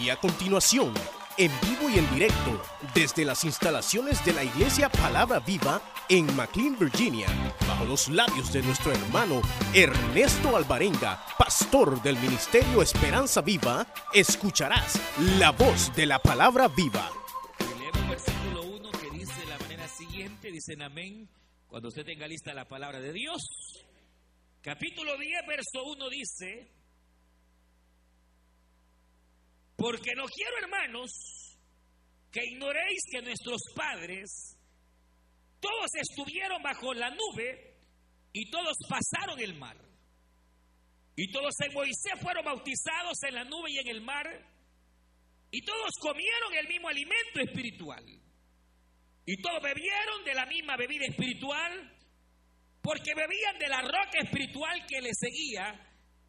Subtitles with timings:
[0.00, 0.92] Y a continuación,
[1.38, 2.60] en vivo y en directo,
[2.94, 7.28] desde las instalaciones de la Iglesia Palabra Viva en McLean, Virginia,
[7.66, 9.40] bajo los labios de nuestro hermano
[9.72, 15.00] Ernesto Alvarenga, pastor del Ministerio Esperanza Viva, escucharás
[15.38, 17.08] la voz de la Palabra Viva.
[17.78, 21.28] Leemos versículo 1 que dice de la manera siguiente, dicen amén,
[21.68, 23.40] cuando usted tenga lista la palabra de Dios.
[24.60, 26.68] Capítulo 10, verso 1 dice,
[29.84, 31.10] porque no quiero, hermanos,
[32.32, 34.56] que ignoréis que nuestros padres,
[35.60, 37.76] todos estuvieron bajo la nube
[38.32, 39.76] y todos pasaron el mar.
[41.16, 44.26] Y todos en Moisés fueron bautizados en la nube y en el mar.
[45.50, 48.06] Y todos comieron el mismo alimento espiritual.
[49.26, 51.94] Y todos bebieron de la misma bebida espiritual,
[52.80, 55.78] porque bebían de la roca espiritual que les seguía,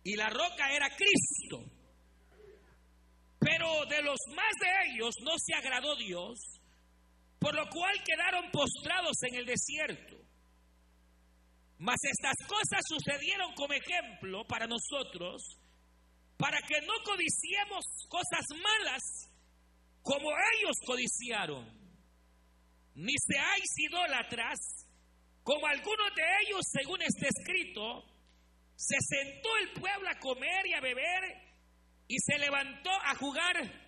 [0.04, 1.75] y la roca era Cristo.
[3.46, 6.40] Pero de los más de ellos no se agradó Dios,
[7.38, 10.18] por lo cual quedaron postrados en el desierto.
[11.78, 15.44] Mas estas cosas sucedieron como ejemplo para nosotros,
[16.38, 19.04] para que no codiciemos cosas malas
[20.02, 21.66] como ellos codiciaron,
[22.96, 24.58] ni seáis idólatras,
[25.44, 28.06] como algunos de ellos, según está escrito,
[28.76, 31.45] se sentó el pueblo a comer y a beber
[32.08, 33.86] y se levantó a jugar.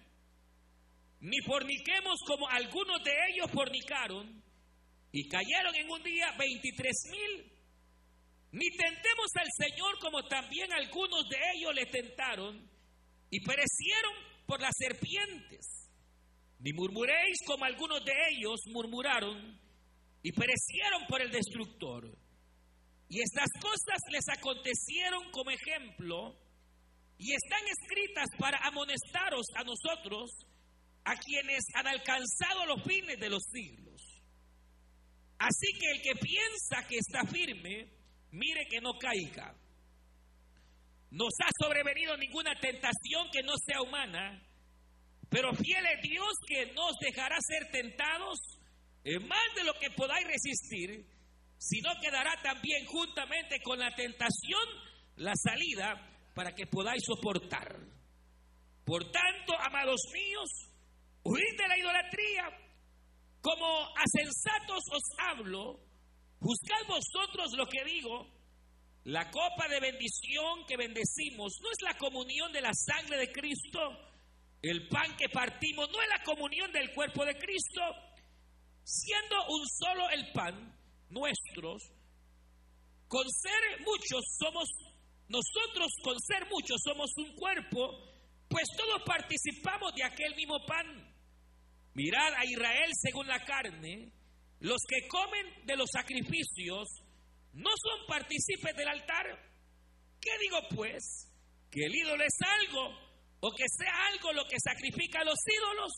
[1.20, 4.44] Ni forniquemos como algunos de ellos fornicaron
[5.12, 7.54] y cayeron en un día 23 mil.
[8.52, 12.70] Ni tentemos al Señor como también algunos de ellos le tentaron
[13.30, 14.14] y perecieron
[14.46, 15.90] por las serpientes.
[16.60, 19.60] Ni murmuréis como algunos de ellos murmuraron
[20.24, 22.18] y perecieron por el destructor.
[23.10, 26.36] Y estas cosas les acontecieron como ejemplo
[27.18, 30.30] y están escritas para amonestaros a nosotros,
[31.04, 34.02] a quienes han alcanzado los fines de los siglos.
[35.40, 37.92] Así que el que piensa que está firme,
[38.32, 39.56] mire que no caiga.
[41.12, 44.44] Nos ha sobrevenido ninguna tentación que no sea humana,
[45.30, 48.40] pero fiel es Dios que nos dejará ser tentados
[49.04, 51.06] en más de lo que podáis resistir,
[51.58, 54.62] sino quedará también juntamente con la tentación
[55.16, 57.82] la salida para que podáis soportar.
[58.86, 60.50] Por tanto, amados míos,
[61.24, 62.46] huid de la idolatría.
[63.42, 65.80] Como a sensatos os hablo,
[66.40, 68.28] juzgad vosotros lo que digo.
[69.06, 73.80] La copa de bendición que bendecimos no es la comunión de la sangre de Cristo.
[74.62, 77.82] El pan que partimos no es la comunión del cuerpo de Cristo.
[78.84, 80.72] Siendo un solo el pan,
[81.10, 81.82] nuestros,
[83.08, 84.70] con ser muchos somos
[85.30, 88.08] nosotros con ser muchos somos un cuerpo,
[88.48, 91.16] pues todos participamos de aquel mismo pan.
[91.94, 94.14] Mirad a Israel según la carne,
[94.60, 96.88] los que comen de los sacrificios
[97.54, 99.26] no son partícipes del altar.
[100.22, 101.34] ¿Qué digo pues?
[101.72, 102.90] ¿Que el ídolo es algo
[103.40, 105.92] o que sea algo lo que sacrifica a los ídolos?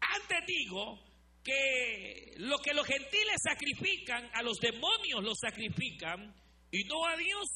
[0.00, 0.98] Antes digo
[1.44, 6.34] que lo que los gentiles sacrifican, a los demonios los sacrifican
[6.70, 7.48] y no a Dios.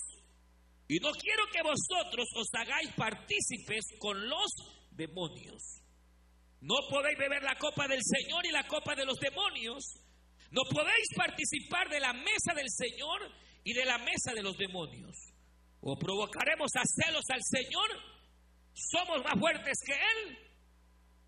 [0.89, 4.53] Y no quiero que vosotros os hagáis partícipes con los
[4.93, 5.83] demonios.
[6.61, 9.85] No podéis beber la copa del Señor y la copa de los demonios.
[10.51, 13.33] No podéis participar de la mesa del Señor
[13.65, 15.17] y de la mesa de los demonios.
[15.81, 17.91] O provocaremos a celos al Señor.
[18.73, 20.39] Somos más fuertes que Él.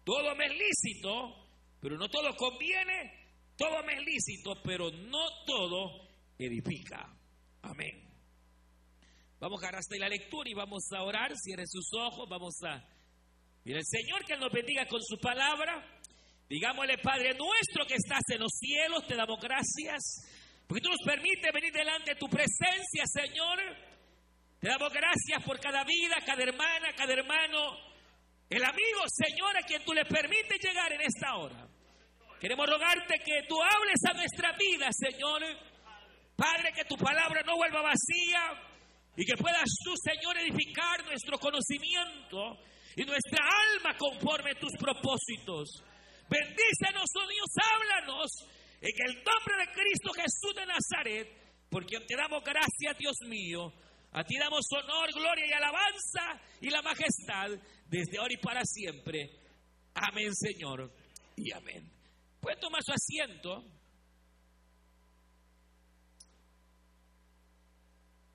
[0.05, 1.35] Todo me es lícito,
[1.81, 3.27] pero no todo conviene.
[3.57, 6.09] Todo me es lícito, pero no todo
[6.39, 7.13] edifica.
[7.63, 8.08] Amén.
[9.41, 11.32] Vamos a hasta la lectura y vamos a orar.
[11.37, 12.28] Cierre sus ojos.
[12.28, 12.82] Vamos a.
[13.65, 15.84] Mira, el Señor que nos bendiga con su palabra.
[16.49, 20.26] Digámosle, Padre nuestro que estás en los cielos, te damos gracias.
[20.66, 23.59] Porque tú nos permites venir delante de tu presencia, Señor.
[24.59, 27.76] Te damos gracias por cada vida, cada hermana, cada hermano.
[28.50, 31.69] El amigo, Señor, a quien tú le permites llegar en esta hora.
[32.41, 35.43] Queremos rogarte que tú hables a nuestra vida, Señor.
[36.34, 38.68] Padre, que tu palabra no vuelva vacía,
[39.19, 42.56] y que puedas tú, Señor, edificar nuestro conocimiento
[42.94, 43.44] y nuestra
[43.75, 45.82] alma conforme a tus propósitos.
[46.31, 48.31] Bendícenos, oh Dios, háblanos
[48.81, 51.29] en el nombre de Cristo Jesús de Nazaret,
[51.69, 53.73] porque te damos gracias, Dios mío.
[54.12, 57.50] A ti damos honor, gloria y alabanza y la majestad
[57.87, 59.31] desde ahora y para siempre.
[59.94, 60.93] Amén, Señor,
[61.35, 61.91] y amén.
[62.41, 63.65] Puede tomar su asiento.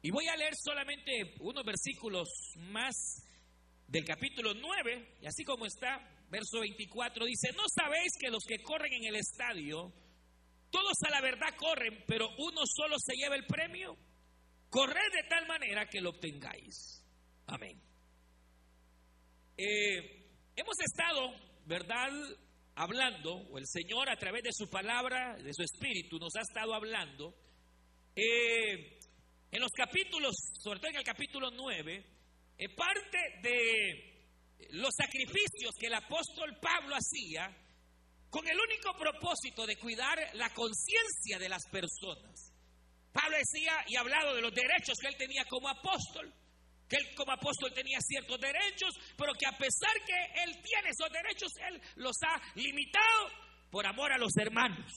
[0.05, 2.27] Y voy a leer solamente unos versículos
[2.57, 3.23] más
[3.87, 5.97] del capítulo 9, y así como está,
[6.29, 9.93] verso 24, dice, ¿no sabéis que los que corren en el estadio,
[10.69, 13.95] todos a la verdad corren, pero uno solo se lleva el premio?
[14.69, 17.01] Corred de tal manera que lo obtengáis.
[17.45, 17.81] Amén.
[19.55, 21.33] Eh, hemos estado,
[21.65, 22.09] ¿verdad?
[22.75, 26.73] Hablando, o el Señor a través de su palabra, de su espíritu, nos ha estado
[26.73, 27.33] hablando.
[28.15, 28.99] Eh,
[29.53, 32.05] en los capítulos, sobre todo en el capítulo 9,
[32.57, 37.55] eh, parte de los sacrificios que el apóstol Pablo hacía
[38.31, 42.51] con el único propósito de cuidar la conciencia de las personas.
[43.11, 46.33] Pablo decía y hablado de los derechos que él tenía como apóstol,
[46.89, 51.11] que él como apóstol tenía ciertos derechos, pero que a pesar que él tiene esos
[51.11, 53.29] derechos, él los ha limitado
[53.69, 54.91] por amor a los hermanos.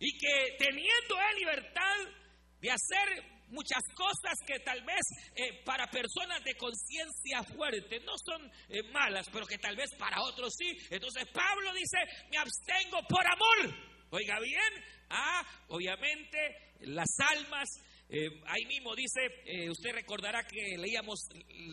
[0.00, 1.96] Y que teniendo él libertad
[2.60, 5.00] de hacer muchas cosas que tal vez
[5.34, 10.22] eh, para personas de conciencia fuerte no son eh, malas, pero que tal vez para
[10.22, 10.76] otros sí.
[10.90, 11.98] Entonces Pablo dice,
[12.30, 13.74] me abstengo por amor.
[14.10, 16.38] Oiga bien, ah, obviamente
[16.80, 17.68] las almas.
[18.10, 19.20] Eh, ahí mismo dice,
[19.68, 21.28] usted recordará que leíamos,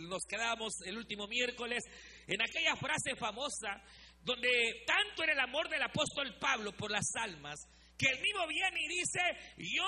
[0.10, 1.82] nos quedábamos el último miércoles,
[2.28, 3.82] en aquella frase famosa
[4.26, 7.60] donde tanto era el amor del apóstol Pablo por las almas,
[7.98, 9.20] que el mismo viene y dice,
[9.58, 9.86] yo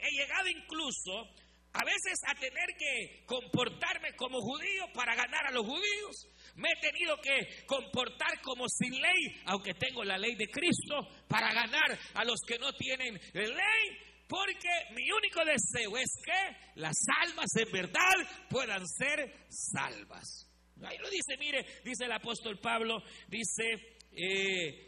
[0.00, 1.28] he llegado incluso
[1.72, 6.26] a veces a tener que comportarme como judío para ganar a los judíos.
[6.54, 11.52] Me he tenido que comportar como sin ley, aunque tengo la ley de Cristo, para
[11.52, 13.98] ganar a los que no tienen ley.
[14.26, 20.50] Porque mi único deseo es que las almas en verdad puedan ser salvas.
[20.82, 24.85] Ahí lo dice, mire, dice el apóstol Pablo, dice, eh,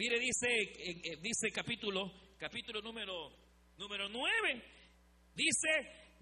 [0.00, 0.48] Mire, dice,
[1.20, 3.36] dice capítulo, capítulo número,
[3.76, 4.64] número 9,
[5.34, 5.68] dice,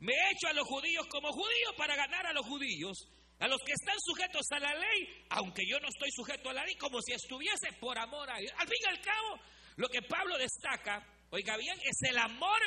[0.01, 3.07] me he hecho a los judíos como judíos para ganar a los judíos,
[3.39, 6.65] a los que están sujetos a la ley, aunque yo no estoy sujeto a la
[6.65, 8.51] ley, como si estuviese por amor a ellos.
[8.59, 9.41] Al fin y al cabo,
[9.77, 12.61] lo que Pablo destaca, oiga bien, es el amor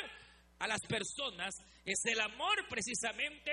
[0.60, 1.54] a las personas,
[1.84, 3.50] es el amor precisamente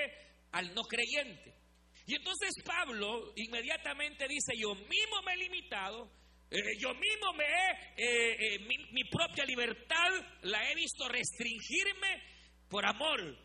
[0.54, 1.58] al no creyente.
[2.06, 6.19] Y entonces Pablo inmediatamente dice, yo mismo me he limitado
[6.52, 8.60] eh, yo mismo me he, eh, eh,
[8.92, 10.10] mi, propia libertad
[10.44, 12.24] la he visto restringirme
[12.68, 13.38] por amor,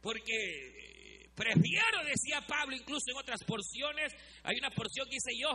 [0.00, 4.12] porque prefiero, decía Pablo, incluso en otras porciones,
[4.44, 5.50] hay una porción que dice yo,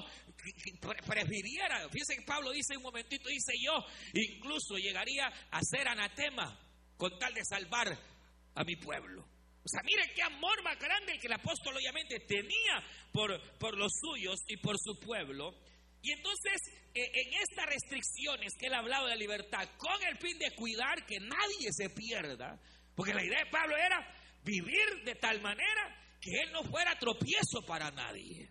[1.05, 3.73] prefiriera, fíjense que Pablo dice un momentito, dice yo,
[4.13, 6.59] incluso llegaría a ser anatema
[6.97, 7.97] con tal de salvar
[8.55, 9.21] a mi pueblo.
[9.67, 13.91] O sea, mire qué amor más grande que el apóstol obviamente tenía por, por los
[13.99, 15.53] suyos y por su pueblo.
[16.01, 16.61] Y entonces,
[16.93, 21.05] eh, en estas restricciones que él ha hablado de libertad, con el fin de cuidar
[21.05, 22.59] que nadie se pierda,
[22.95, 23.99] porque la idea de Pablo era
[24.43, 28.49] vivir de tal manera que él no fuera tropiezo para nadie.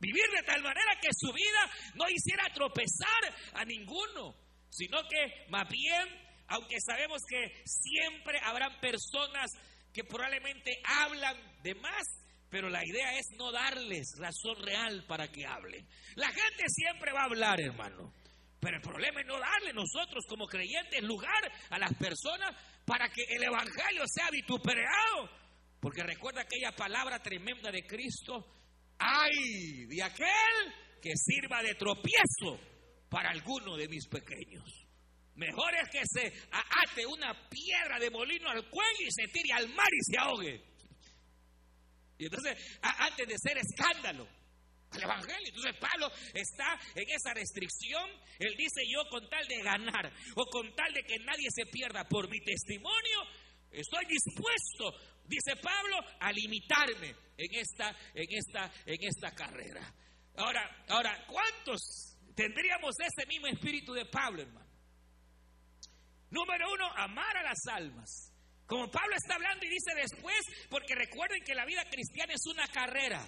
[0.00, 4.34] Vivir de tal manera que su vida no hiciera tropezar a ninguno,
[4.70, 6.08] sino que más bien,
[6.48, 9.50] aunque sabemos que siempre habrán personas
[9.92, 12.06] que probablemente hablan de más,
[12.50, 15.86] pero la idea es no darles razón real para que hablen.
[16.16, 18.12] La gente siempre va a hablar, hermano.
[18.60, 22.54] Pero el problema es no darle nosotros como creyentes lugar a las personas
[22.84, 25.30] para que el Evangelio sea vituperado.
[25.80, 28.44] Porque recuerda aquella palabra tremenda de Cristo.
[28.98, 29.86] ¡Ay!
[29.86, 32.60] De aquel que sirva de tropiezo
[33.08, 34.86] para alguno de mis pequeños.
[35.36, 39.68] Mejor es que se ate una piedra de molino al cuello y se tire al
[39.70, 40.69] mar y se ahogue.
[42.20, 44.28] Y entonces, antes de ser escándalo
[44.90, 48.10] al Evangelio, entonces Pablo está en esa restricción.
[48.38, 52.06] Él dice, yo con tal de ganar o con tal de que nadie se pierda
[52.06, 53.22] por mi testimonio,
[53.70, 54.92] estoy dispuesto,
[55.24, 59.94] dice Pablo, a limitarme en esta, en esta, en esta carrera.
[60.36, 64.68] Ahora, ahora, ¿cuántos tendríamos ese mismo espíritu de Pablo, hermano?
[66.28, 68.29] Número uno, amar a las almas.
[68.70, 72.68] Como Pablo está hablando y dice después, porque recuerden que la vida cristiana es una
[72.68, 73.20] carrera.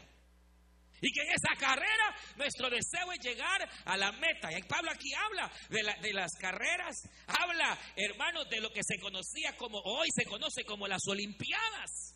[1.00, 4.56] Y que en esa carrera nuestro deseo es llegar a la meta.
[4.56, 6.94] Y Pablo aquí habla de, de, las carreras,
[7.26, 12.14] habla, hermanos, de lo que se conocía como, hoy se conoce como las Olimpiadas.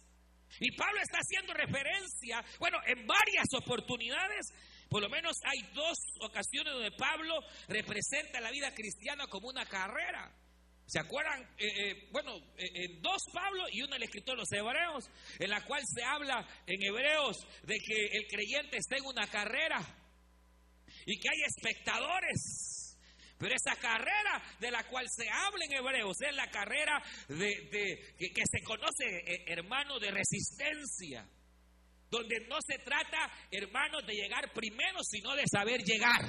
[0.61, 4.47] Y Pablo está haciendo referencia, bueno, en varias oportunidades,
[4.88, 7.35] por lo menos hay dos ocasiones donde Pablo
[7.66, 10.33] representa la vida cristiana como una carrera.
[10.87, 11.43] ¿Se acuerdan?
[11.59, 15.64] Eh, eh, bueno, eh, dos Pablo y uno el escritor de los Hebreos, en la
[15.64, 19.81] cual se habla en Hebreos de que el creyente está en una carrera
[21.05, 22.99] y que hay espectadores.
[23.37, 28.43] Pero esa carrera de la cual se habla en Hebreos es la carrera de, que,
[28.50, 29.05] se conoce,
[29.47, 31.28] hermano, de resistencia.
[32.09, 36.23] donde no se trata, hermanos, de llegar primero, sino de saber llegar.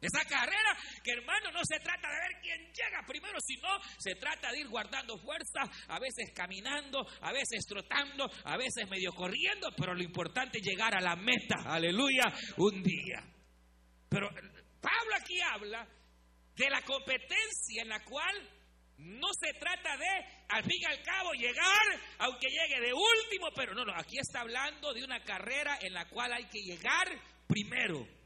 [0.00, 4.50] Esa carrera que hermano no se trata de ver quién llega primero, sino se trata
[4.50, 9.94] de ir guardando fuerza, a veces caminando, a veces trotando, a veces medio corriendo, pero
[9.94, 13.22] lo importante es llegar a la meta, aleluya, un día.
[14.08, 14.28] Pero
[14.80, 15.86] Pablo aquí habla
[16.56, 18.34] de la competencia en la cual
[18.96, 20.08] no se trata de,
[20.48, 24.40] al fin y al cabo, llegar, aunque llegue de último, pero no, no, aquí está
[24.40, 27.06] hablando de una carrera en la cual hay que llegar
[27.46, 28.19] primero.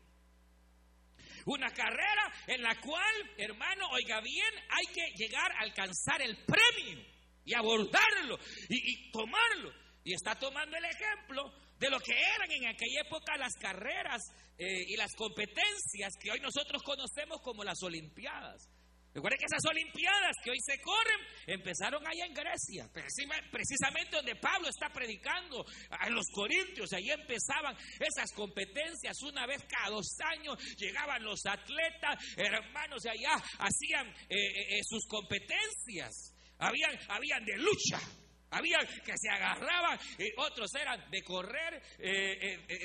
[1.47, 7.05] Una carrera en la cual, hermano, oiga bien, hay que llegar a alcanzar el premio
[7.45, 9.73] y abordarlo y, tomarlo.
[10.05, 14.23] Y está tomando el ejemplo de lo que eran en aquella época las carreras
[14.59, 18.69] eh, y las competencias que hoy nosotros conocemos como las Olimpiadas.
[19.15, 22.91] Recuerden que esas Olimpiadas que hoy se corren empezaron allá en Grecia,
[23.53, 26.93] precisamente donde Pablo está predicando a los Corintios.
[26.93, 30.59] Allí empezaban esas competencias una vez cada dos años.
[30.77, 36.35] Llegaban los atletas, hermanos de allá, hacían eh, eh, eh, sus competencias.
[36.59, 38.01] Habían, habían de lucha.
[38.51, 41.83] Habían que se agarraban, y otros eran de correr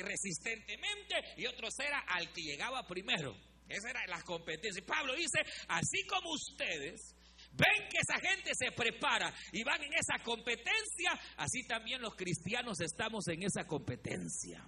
[0.02, 3.36] resistentemente y otros eran al que llegaba primero.
[3.70, 4.84] Esa era la competencia.
[4.84, 7.14] Pablo dice, así como ustedes
[7.52, 12.80] ven que esa gente se prepara y van en esa competencia, así también los cristianos
[12.80, 14.66] estamos en esa competencia.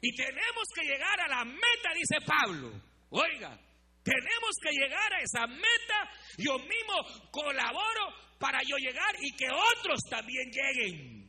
[0.00, 2.72] Y tenemos que llegar a la meta, dice Pablo.
[3.10, 3.58] Oiga,
[4.02, 6.10] tenemos que llegar a esa meta.
[6.38, 11.21] Yo mismo colaboro para yo llegar y que otros también lleguen.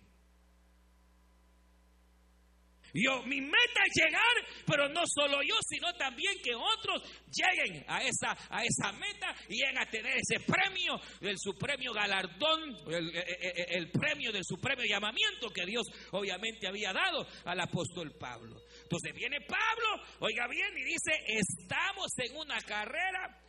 [2.94, 8.04] Yo, mi meta es llegar, pero no solo yo, sino también que otros lleguen a
[8.04, 13.12] esa, a esa meta y lleguen a tener ese premio del supremo galardón, el,
[13.70, 18.62] el premio del supremo llamamiento que Dios obviamente había dado al apóstol Pablo.
[18.84, 23.42] Entonces viene Pablo, oiga bien, y dice, estamos en una carrera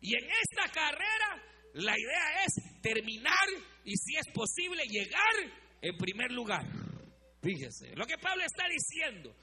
[0.00, 1.42] y en esta carrera
[1.74, 3.48] la idea es terminar
[3.84, 6.81] y si es posible llegar en primer lugar.
[7.42, 9.34] Fíjese, lo que Pablo está diciendo,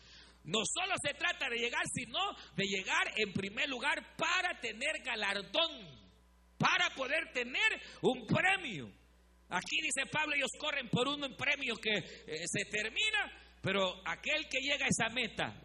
[0.45, 2.19] no solo se trata de llegar, sino
[2.55, 5.99] de llegar en primer lugar para tener galardón,
[6.57, 8.89] para poder tener un premio.
[9.49, 14.59] Aquí dice Pablo, ellos corren por un premio que eh, se termina, pero aquel que
[14.59, 15.61] llega a esa meta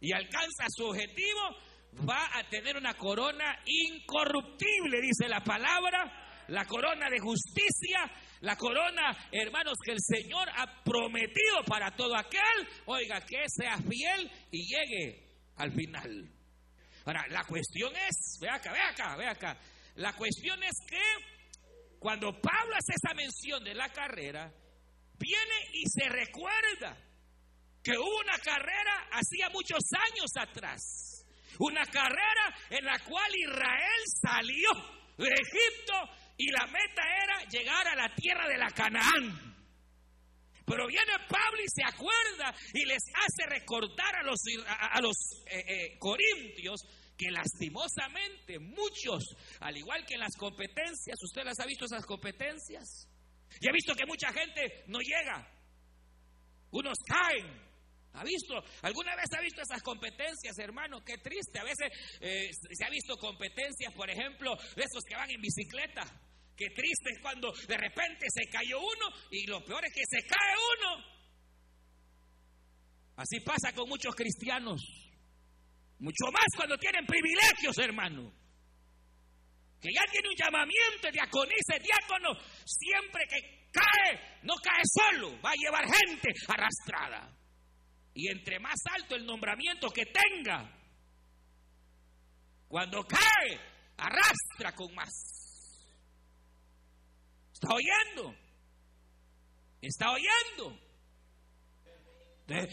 [0.00, 1.40] y alcanza su objetivo
[2.06, 9.28] va a tener una corona incorruptible, dice la palabra, la corona de justicia la corona,
[9.32, 15.28] hermanos, que el Señor ha prometido para todo aquel, oiga, que sea fiel y llegue
[15.56, 16.30] al final.
[17.04, 19.58] Ahora, la cuestión es, ve acá, ve acá, ve acá.
[19.96, 21.02] La cuestión es que
[21.98, 24.52] cuando Pablo hace esa mención de la carrera,
[25.18, 26.96] viene y se recuerda
[27.82, 31.24] que hubo una carrera hacía muchos años atrás.
[31.58, 34.70] Una carrera en la cual Israel salió
[35.16, 35.94] de Egipto
[36.38, 39.56] y la meta era llegar a la tierra de la Canaán.
[40.64, 45.16] Pero viene Pablo y se acuerda y les hace recordar a los, a, los
[45.46, 46.82] eh, eh, corintios
[47.16, 53.08] que lastimosamente muchos, al igual que en las competencias, ¿usted las ha visto esas competencias?
[53.60, 55.50] Y ha visto que mucha gente no llega.
[56.70, 57.66] Unos caen.
[58.12, 58.54] ¿Ha visto?
[58.82, 61.02] ¿Alguna vez ha visto esas competencias, hermano?
[61.04, 61.58] Qué triste.
[61.58, 61.90] A veces
[62.20, 66.04] eh, se ha visto competencias, por ejemplo, de esos que van en bicicleta.
[66.58, 70.26] Qué triste es cuando de repente se cayó uno y lo peor es que se
[70.26, 71.04] cae uno.
[73.14, 74.82] Así pasa con muchos cristianos.
[76.00, 78.32] Mucho más cuando tienen privilegios, hermano.
[79.80, 82.34] Que ya tiene un llamamiento, diaconice, diácono.
[82.64, 87.38] Siempre que cae, no cae solo, va a llevar gente arrastrada.
[88.14, 90.76] Y entre más alto el nombramiento que tenga,
[92.66, 93.60] cuando cae,
[93.96, 95.37] arrastra con más.
[97.60, 98.36] ¿Está oyendo?
[99.82, 100.78] ¿Está oyendo?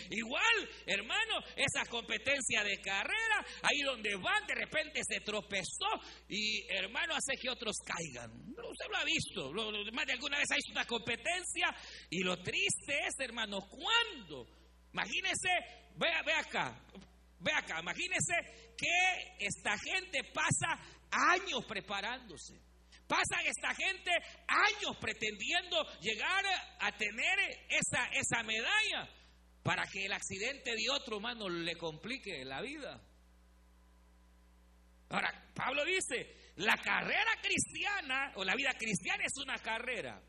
[0.10, 5.89] igual, hermano, esa competencia de carrera, ahí donde van, de repente se tropezó
[6.30, 8.32] y, hermano, hace que otros caigan.
[8.32, 9.51] Usted lo ha visto,
[9.92, 11.75] más de alguna vez ha visto una competencia
[12.10, 14.48] y lo triste es, hermano, ¿cuándo?
[14.94, 15.50] Imagínese,
[15.98, 16.80] vea, ve acá,
[17.39, 20.80] ve acá, imagínese que esta gente pasa
[21.12, 22.64] años preparándose
[23.08, 24.12] Pasan esta gente
[24.48, 26.44] años pretendiendo llegar
[26.80, 29.10] a tener esa, esa medalla
[29.64, 33.02] para que el accidente de otro humano le complique la vida.
[35.10, 40.22] Ahora, Pablo dice, la carrera cristiana o la vida cristiana es una carrera.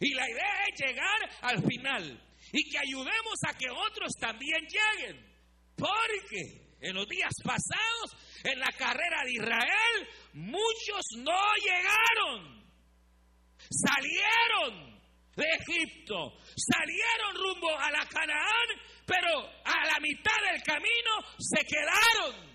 [0.00, 5.34] Y la idea es llegar al final y que ayudemos a que otros también lleguen.
[5.76, 12.62] Porque en los días pasados, en la carrera de Israel, muchos no llegaron.
[13.70, 15.00] Salieron
[15.34, 18.68] de Egipto, salieron rumbo a la Canaán,
[19.06, 22.54] pero a la mitad del camino se quedaron.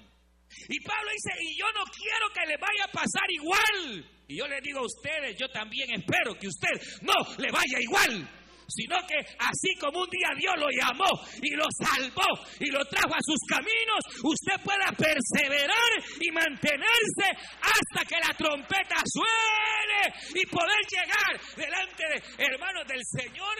[0.69, 4.05] Y Pablo dice, y yo no quiero que le vaya a pasar igual.
[4.27, 8.29] Y yo le digo a ustedes, yo también espero que usted no le vaya igual
[8.70, 11.10] sino que así como un día Dios lo llamó
[11.42, 17.28] y lo salvó y lo trajo a sus caminos, usted pueda perseverar y mantenerse
[17.62, 23.56] hasta que la trompeta suene y poder llegar delante de hermanos del Señor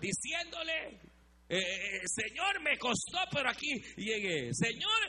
[0.00, 1.11] diciéndole,
[1.52, 4.54] eh, eh, Señor, me costó, pero aquí llegué.
[4.54, 5.00] Señor,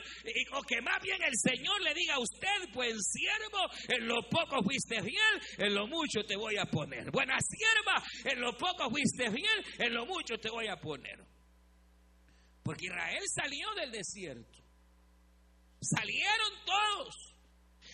[0.52, 4.62] o que más bien el Señor le diga a usted, pues siervo, en lo poco
[4.62, 7.10] fuiste fiel, en lo mucho te voy a poner.
[7.10, 11.18] Buena sierva, en lo poco fuiste fiel, en lo mucho te voy a poner.
[12.62, 14.62] Porque Israel salió del desierto.
[15.80, 17.34] Salieron todos.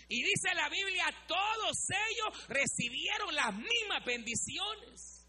[0.08, 1.76] Y dice la Biblia, todos
[2.10, 5.28] ellos recibieron las mismas bendiciones.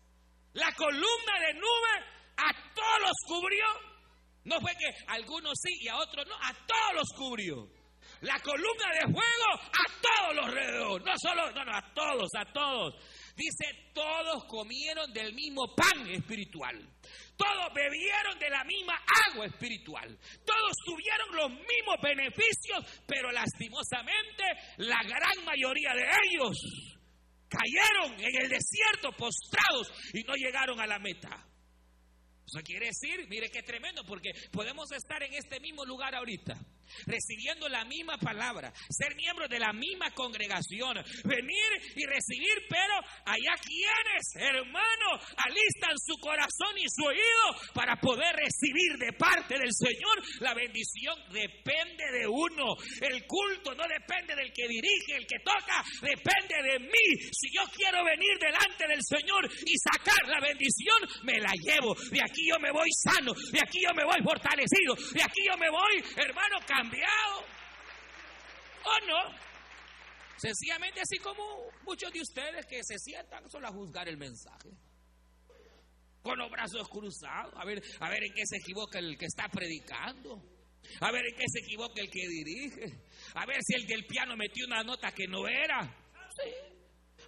[0.54, 3.66] La columna de nube a todos los cubrió.
[4.44, 7.82] No fue que algunos sí y a otros no, a todos los cubrió.
[8.22, 11.00] La columna de fuego a todos los rodeó.
[11.00, 12.96] No solo, no, no, a todos, a todos.
[13.36, 16.78] Dice, todos comieron del mismo pan espiritual.
[17.38, 20.18] Todos bebieron de la misma agua espiritual.
[20.46, 24.44] Todos tuvieron los mismos beneficios, pero lastimosamente
[24.78, 26.58] la gran mayoría de ellos
[27.50, 31.51] cayeron en el desierto postrados y no llegaron a la meta.
[32.46, 36.58] Eso quiere decir, mire qué tremendo, porque podemos estar en este mismo lugar ahorita
[37.06, 42.96] recibiendo la misma palabra, ser miembros de la misma congregación, venir y recibir, pero
[43.26, 49.72] allá quienes, hermanos, alistan su corazón y su oído para poder recibir de parte del
[49.72, 52.76] Señor la bendición depende de uno.
[53.02, 57.08] El culto no depende del que dirige, el que toca, depende de mí.
[57.32, 61.96] Si yo quiero venir delante del Señor y sacar la bendición, me la llevo.
[62.12, 65.58] De aquí yo me voy sano, de aquí yo me voy fortalecido, de aquí yo
[65.58, 67.46] me voy, hermano, cambiado.
[68.84, 69.38] ¿O no?
[70.38, 71.44] Sencillamente así como
[71.84, 74.70] muchos de ustedes que se sientan solo a juzgar el mensaje.
[76.24, 79.48] Con los brazos cruzados, a ver, a ver en qué se equivoca el que está
[79.50, 80.42] predicando.
[81.00, 82.86] A ver en qué se equivoca el que dirige.
[83.36, 85.84] A ver si el del piano metió una nota que no era.
[86.36, 86.71] Sí.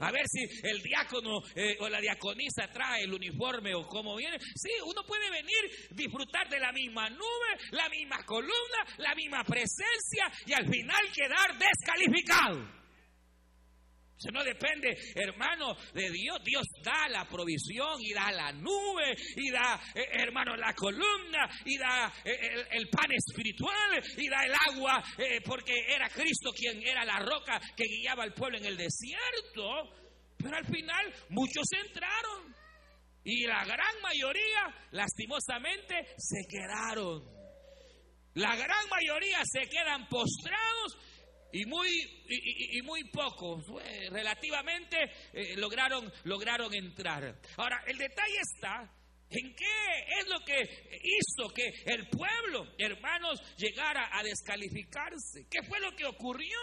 [0.04, 4.38] A ver si el diácono eh, o la diaconisa trae el uniforme o cómo viene.
[4.40, 10.32] Sí, uno puede venir, disfrutar de la misma nube, la misma columna, la misma presencia
[10.46, 12.83] y al final quedar descalificado.
[14.24, 16.40] Eso no depende, hermano, de Dios.
[16.46, 21.78] Dios da la provisión y da la nube y da, eh, hermano, la columna y
[21.78, 25.04] da eh, el, pan espiritual y da el agua
[25.46, 29.92] porque era Cristo quien era la roca que guiaba al pueblo en el desierto.
[30.38, 32.56] Pero al final muchos entraron
[33.26, 37.24] y la gran mayoría, lastimosamente, se quedaron.
[38.36, 40.98] La gran mayoría se quedan postrados
[41.54, 41.88] y muy,
[42.28, 43.64] y, muy pocos,
[44.10, 44.98] relativamente,
[45.32, 47.40] eh, lograron, lograron entrar.
[47.58, 48.92] Ahora, el detalle está
[49.30, 50.62] en qué es lo que
[51.04, 55.48] hizo que el pueblo, hermanos, llegara a descalificarse.
[55.48, 56.58] ¿Qué fue lo que ocurrió?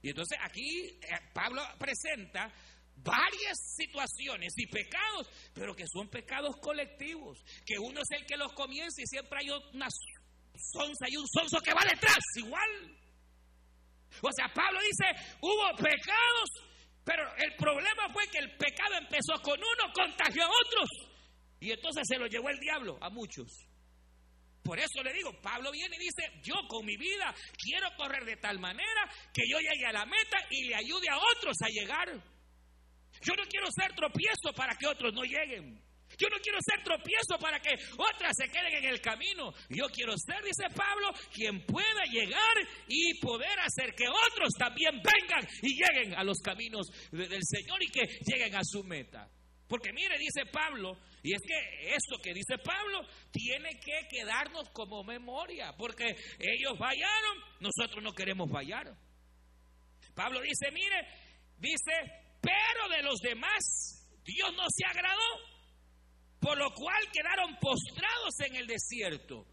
[0.00, 2.50] Y entonces aquí eh, Pablo presenta
[2.96, 8.52] varias situaciones y pecados, pero que son pecados colectivos, que uno es el que los
[8.54, 9.88] comienza y siempre hay una
[10.56, 12.96] sonza y un sonso que va detrás, igual.
[14.22, 16.48] O sea, Pablo dice, hubo pecados,
[17.04, 20.88] pero el problema fue que el pecado empezó con uno, contagió a otros,
[21.60, 23.46] y entonces se lo llevó el diablo a muchos.
[24.62, 28.36] Por eso le digo, Pablo viene y dice, yo con mi vida quiero correr de
[28.36, 32.08] tal manera que yo llegue a la meta y le ayude a otros a llegar.
[33.22, 35.82] Yo no quiero ser tropiezo para que otros no lleguen.
[36.20, 39.52] Yo no quiero ser tropiezo para que otras se queden en el camino.
[39.70, 42.56] Yo quiero ser, dice Pablo, quien pueda llegar
[42.88, 47.88] y poder hacer que otros también vengan y lleguen a los caminos del Señor y
[47.88, 49.28] que lleguen a su meta.
[49.66, 55.04] Porque mire, dice Pablo, y es que eso que dice Pablo tiene que quedarnos como
[55.04, 58.92] memoria, porque ellos fallaron, nosotros no queremos fallar.
[60.12, 61.06] Pablo dice, mire,
[61.56, 61.92] dice,
[62.42, 65.49] pero de los demás Dios no se agradó,
[66.40, 69.46] por lo cual quedaron postrados en el desierto.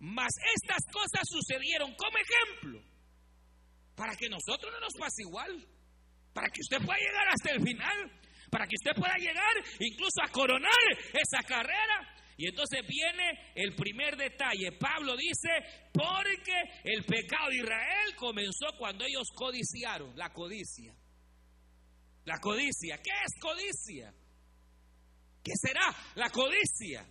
[0.00, 2.82] Mas estas cosas sucedieron como ejemplo,
[3.94, 5.68] para que nosotros no nos pase igual,
[6.32, 10.28] para que usted pueda llegar hasta el final, para que usted pueda llegar incluso a
[10.28, 10.72] coronar
[11.12, 12.16] esa carrera.
[12.38, 14.72] Y entonces viene el primer detalle.
[14.72, 15.50] Pablo dice,
[15.92, 20.94] porque el pecado de Israel comenzó cuando ellos codiciaron, la codicia.
[22.24, 22.96] La codicia.
[22.96, 24.14] ¿Qué es codicia?
[25.42, 27.06] ¿Qué será la codicia?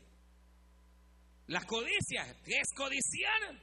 [1.48, 3.60] La codicia, ¿qué es codiciar?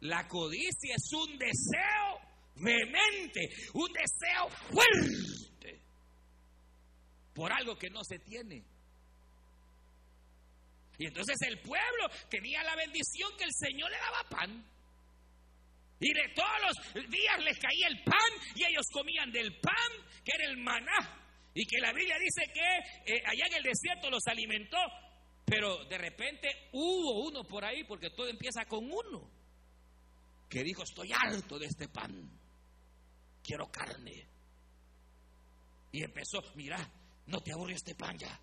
[0.00, 2.20] La codicia es un deseo
[2.56, 5.82] vehemente, un deseo fuerte
[7.34, 8.64] por algo que no se tiene.
[10.98, 14.70] Y entonces el pueblo tenía la bendición que el Señor le daba pan.
[15.98, 20.32] Y de todos los días les caía el pan y ellos comían del pan, que
[20.34, 21.23] era el maná.
[21.54, 24.78] Y que la Biblia dice que eh, allá en el desierto los alimentó.
[25.44, 29.30] Pero de repente hubo uno por ahí, porque todo empieza con uno,
[30.48, 32.30] que dijo, estoy harto de este pan,
[33.42, 34.26] quiero carne.
[35.92, 36.78] Y empezó, mira,
[37.26, 38.40] no te aburre este pan ya.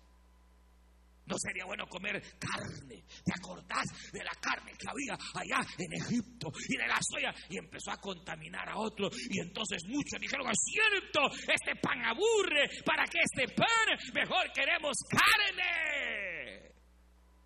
[1.26, 3.04] No sería bueno comer carne.
[3.24, 7.32] ¿Te acordás de la carne que había allá en Egipto y de la soya?
[7.48, 9.08] Y empezó a contaminar a otro.
[9.30, 12.68] Y entonces muchos dijeron, es cierto, este pan aburre.
[12.84, 13.98] ¿Para qué este pan?
[14.12, 16.72] Mejor queremos carne.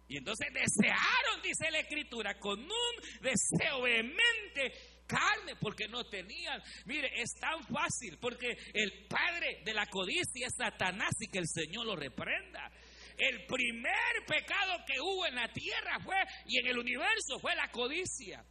[0.09, 4.73] Y entonces desearon, dice la escritura, con un deseo vehemente
[5.07, 6.63] carne porque no tenían.
[6.85, 11.49] Mire, es tan fácil porque el padre de la codicia es Satanás y que el
[11.49, 12.71] Señor lo reprenda.
[13.19, 17.69] El primer pecado que hubo en la tierra fue y en el universo fue la
[17.71, 18.45] codicia.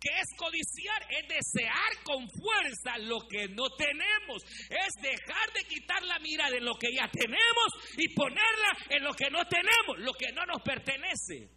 [0.00, 1.02] que es codiciar?
[1.10, 4.42] Es desear con fuerza lo que no tenemos.
[4.70, 9.12] Es dejar de quitar la mira de lo que ya tenemos y ponerla en lo
[9.12, 11.50] que no tenemos, lo que no nos pertenece.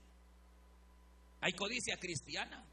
[1.41, 2.65] Hay codicia cristiana.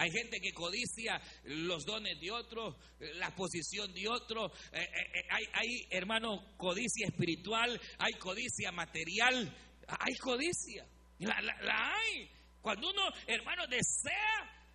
[0.00, 2.74] Hay gente que codicia los dones de otro,
[3.16, 4.46] la posición de otro.
[4.72, 9.54] Eh, eh, eh, hay, hay, hermano, codicia espiritual, hay codicia material,
[9.86, 10.86] hay codicia.
[11.18, 12.30] La, hay.
[12.62, 14.66] Cuando uno, hermano, desea,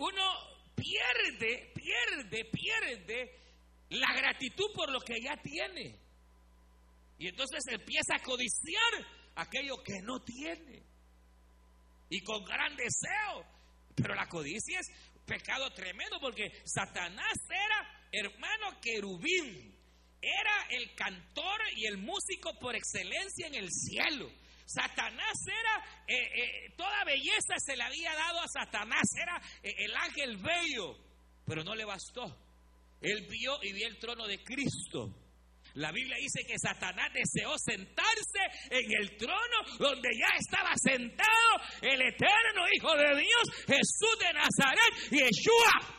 [0.00, 0.24] uno
[0.74, 3.30] pierde, pierde, pierde
[3.90, 6.00] la gratitud por lo que ya tiene.
[7.16, 10.82] Y entonces empieza a codiciar aquello que no tiene.
[12.10, 13.57] Y con gran deseo
[14.00, 14.86] pero la codicia es
[15.26, 19.76] pecado tremendo porque Satanás era hermano querubín.
[20.20, 24.28] Era el cantor y el músico por excelencia en el cielo.
[24.66, 29.96] Satanás era, eh, eh, toda belleza se le había dado a Satanás, era eh, el
[29.96, 30.96] ángel bello,
[31.46, 32.36] pero no le bastó.
[33.00, 35.27] Él vio y vio el trono de Cristo.
[35.78, 41.50] La Biblia dice que Satanás deseó sentarse en el trono donde ya estaba sentado
[41.82, 45.96] el eterno Hijo de Dios, Jesús de Nazaret, Yeshua.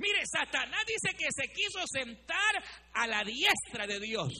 [0.00, 2.64] Mire, Satanás dice que se quiso sentar
[2.94, 4.32] a la diestra de Dios.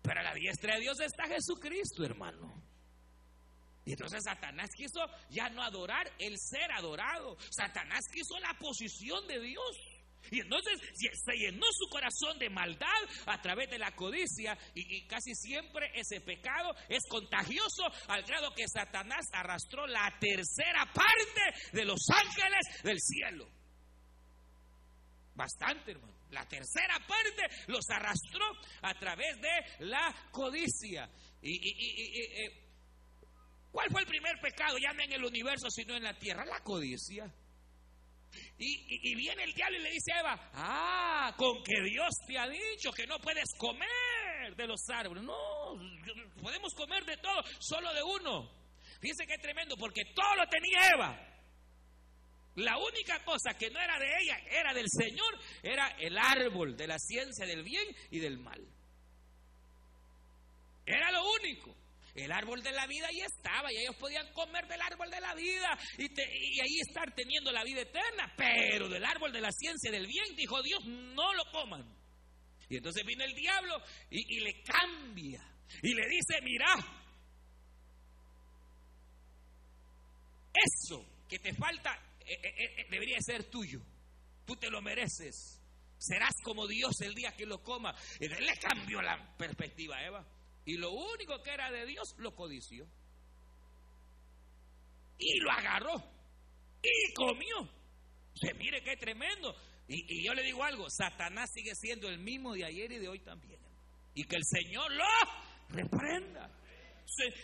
[0.00, 2.50] Pero a la diestra de Dios está Jesucristo, hermano.
[3.84, 7.36] Y entonces Satanás quiso ya no adorar el ser adorado.
[7.50, 9.91] Satanás quiso la posición de Dios.
[10.30, 12.88] Y entonces se llenó su corazón de maldad
[13.26, 18.66] a través de la codicia y, casi siempre ese pecado es contagioso al grado que
[18.68, 23.48] Satanás arrastró la tercera parte de los ángeles del cielo.
[25.34, 26.12] Bastante, hermano.
[26.30, 28.44] La tercera parte los arrastró
[28.82, 31.10] a través de la codicia.
[31.42, 32.62] Y, eh,
[33.70, 34.76] ¿Cuál fue el primer pecado?
[34.78, 36.44] Ya no en el universo, sino en la tierra.
[36.44, 37.32] La codicia.
[38.64, 42.48] Y, viene el diablo y le dice a Eva, ah, con que Dios te ha
[42.48, 45.24] dicho que no puedes comer de los árboles.
[45.24, 45.34] No,
[46.40, 48.50] podemos comer de todo, solo de uno.
[49.00, 51.28] Fíjense que es tremendo, porque todo lo tenía Eva.
[52.54, 56.86] La única cosa que no era de ella, era del Señor, era el árbol de
[56.86, 58.60] la ciencia del bien y del mal.
[60.86, 61.74] Era lo único.
[62.14, 65.34] El árbol de la vida ahí estaba y ellos podían comer del árbol de la
[65.34, 68.32] vida y, ahí estar teniendo la vida eterna.
[68.36, 72.02] Pero del árbol de la ciencia del bien, dijo Dios, no lo coman.
[72.68, 75.42] Y entonces viene el diablo y, le cambia
[75.82, 76.74] y le dice, mira,
[80.52, 83.80] eso que te falta eh, eh, eh, debería ser tuyo.
[84.44, 85.60] Tú te lo mereces.
[85.96, 87.94] Serás como Dios el día que lo coma.
[88.20, 90.26] Y le cambió la perspectiva a Eva.
[90.64, 92.86] Y lo único que era de Dios lo codició.
[95.18, 95.94] Y lo agarró.
[96.82, 97.68] Y comió.
[98.34, 99.54] Se mire qué tremendo.
[99.88, 103.20] Y, yo le digo algo, Satanás sigue siendo el mismo de ayer y de hoy
[103.20, 103.60] también.
[104.14, 105.04] Y que el Señor lo
[105.68, 106.50] reprenda.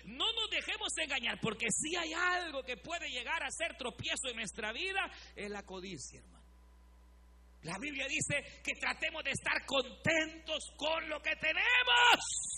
[0.04, 4.36] No nos dejemos engañar, porque si hay algo que puede llegar a ser tropiezo en
[4.36, 6.38] nuestra vida, es la codicia, hermano.
[7.62, 12.57] La Biblia dice que tratemos de estar contentos con lo que tenemos.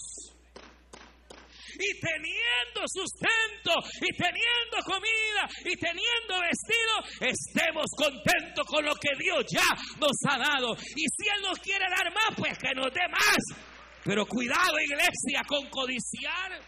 [1.78, 9.44] Y teniendo sustento, y teniendo comida, y teniendo vestido, estemos contentos con lo que Dios
[9.50, 9.68] ya
[9.98, 10.76] nos ha dado.
[10.96, 13.70] Y si Él nos quiere dar más, pues que nos dé más.
[14.04, 16.60] Pero cuidado, iglesia, con codiciar.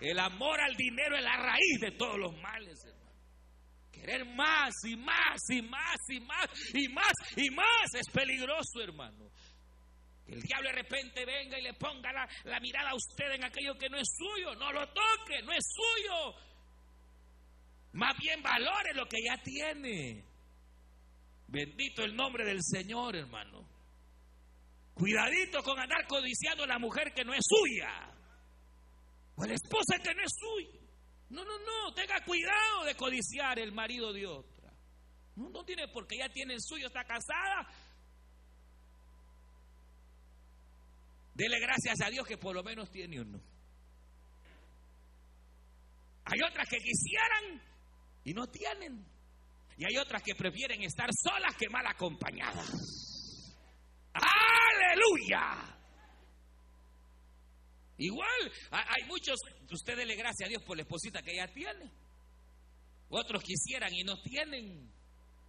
[0.00, 3.06] El amor al dinero es la raíz de todos los males, hermano.
[3.90, 9.30] Querer más y más y más y más y más y más es peligroso, hermano.
[10.28, 13.78] El diablo de repente venga y le ponga la, la mirada a usted en aquello
[13.78, 14.54] que no es suyo.
[14.56, 16.34] No lo toque, no es suyo.
[17.92, 20.24] Más bien valore lo que ya tiene.
[21.46, 23.66] Bendito el nombre del Señor, hermano.
[24.94, 28.12] Cuidadito con andar codiciando a la mujer que no es suya.
[29.36, 30.80] O la esposa que no es suya.
[31.28, 31.94] No, no, no.
[31.94, 34.72] Tenga cuidado de codiciar el marido de otra.
[35.36, 37.68] No, no tiene porque ya tiene el suyo, está casada.
[41.36, 43.38] Dele gracias a Dios que por lo menos tiene uno.
[46.24, 47.62] Hay otras que quisieran
[48.24, 49.06] y no tienen.
[49.76, 53.54] Y hay otras que prefieren estar solas que mal acompañadas.
[54.14, 55.78] Aleluya.
[57.98, 59.38] Igual, hay muchos,
[59.70, 61.92] usted dele gracias a Dios por la esposita que ella tiene.
[63.10, 64.90] Otros quisieran y no tienen.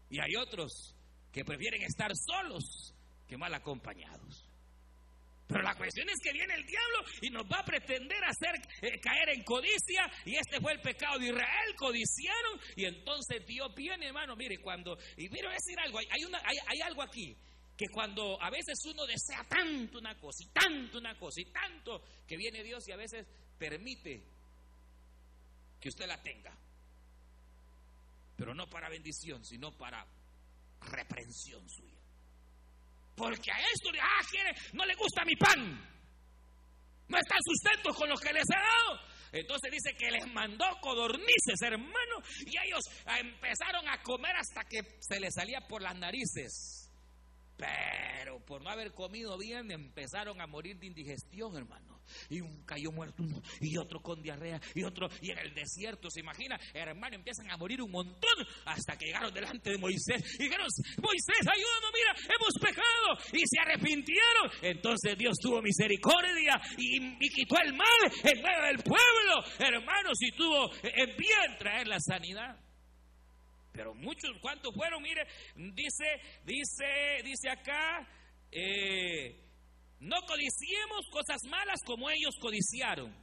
[0.09, 0.97] Y hay otros
[1.31, 2.93] que prefieren estar solos
[3.25, 4.46] que mal acompañados.
[5.47, 8.99] Pero la cuestión es que viene el diablo y nos va a pretender hacer eh,
[8.99, 10.11] caer en codicia.
[10.25, 12.59] Y este fue el pecado de Israel, codiciaron.
[12.75, 14.35] Y entonces Dios viene, hermano.
[14.35, 14.97] Mire, cuando.
[15.15, 17.35] Y quiero decir algo: hay, hay, hay algo aquí
[17.77, 22.03] que cuando a veces uno desea tanto una cosa y tanto una cosa y tanto
[22.27, 23.25] que viene Dios y a veces
[23.57, 24.23] permite
[25.79, 26.57] que usted la tenga.
[28.35, 30.05] Pero no para bendición, sino para
[30.81, 31.96] reprensión suya.
[33.17, 35.59] Porque a esto ah, quiere, no le gusta mi pan.
[37.07, 39.01] No están sustentos con lo que les he dado.
[39.31, 42.83] Entonces dice que les mandó codornices, hermano, y ellos
[43.19, 46.91] empezaron a comer hasta que se les salía por las narices.
[47.57, 51.96] Pero por no haber comido bien empezaron a morir de indigestión, hermano.
[52.29, 53.23] Y un cayó muerto
[53.61, 57.57] y otro con diarrea, y otro, y en el desierto, se imagina, hermano, empiezan a
[57.57, 60.23] morir un montón hasta que llegaron delante de Moisés.
[60.39, 60.67] Y dijeron,
[61.01, 63.07] Moisés, ayúdanos, mira, hemos pecado.
[63.33, 64.51] Y se arrepintieron.
[64.61, 69.43] Entonces Dios tuvo misericordia y, y quitó el mal en medio del pueblo.
[69.59, 72.59] Hermanos, y tuvo en bien traer la sanidad.
[73.71, 75.03] Pero muchos, ¿cuántos fueron?
[75.03, 75.21] Mire,
[75.55, 76.05] dice,
[76.43, 78.07] dice, dice acá,
[78.51, 79.46] eh,
[79.99, 83.15] no codiciemos cosas malas como ellos codiciaron.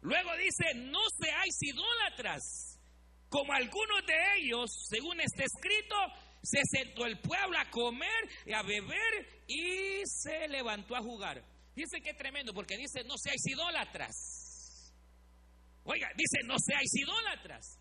[0.00, 2.80] Luego dice, no seáis idólatras,
[3.28, 5.96] como algunos de ellos, según está escrito,
[6.42, 11.42] se sentó el pueblo a comer y a beber y se levantó a jugar.
[11.74, 14.92] Dice que tremendo, porque dice, no seáis idólatras.
[15.84, 17.78] Oiga, dice, no seáis idólatras.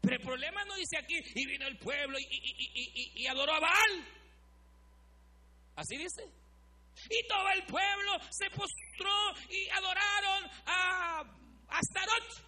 [0.00, 4.08] Pero el problema no dice aquí, y vino el pueblo y, adoró a Baal.
[5.76, 6.24] Así dice.
[7.10, 11.20] Y todo el pueblo se postró y adoraron a
[11.68, 12.46] Astarot.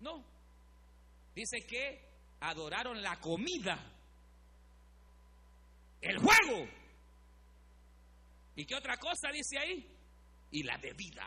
[0.00, 0.24] No.
[1.34, 3.78] Dice que adoraron la comida,
[6.00, 6.68] el juego.
[8.54, 9.86] ¿Y qué otra cosa dice ahí?
[10.50, 11.26] Y la bebida.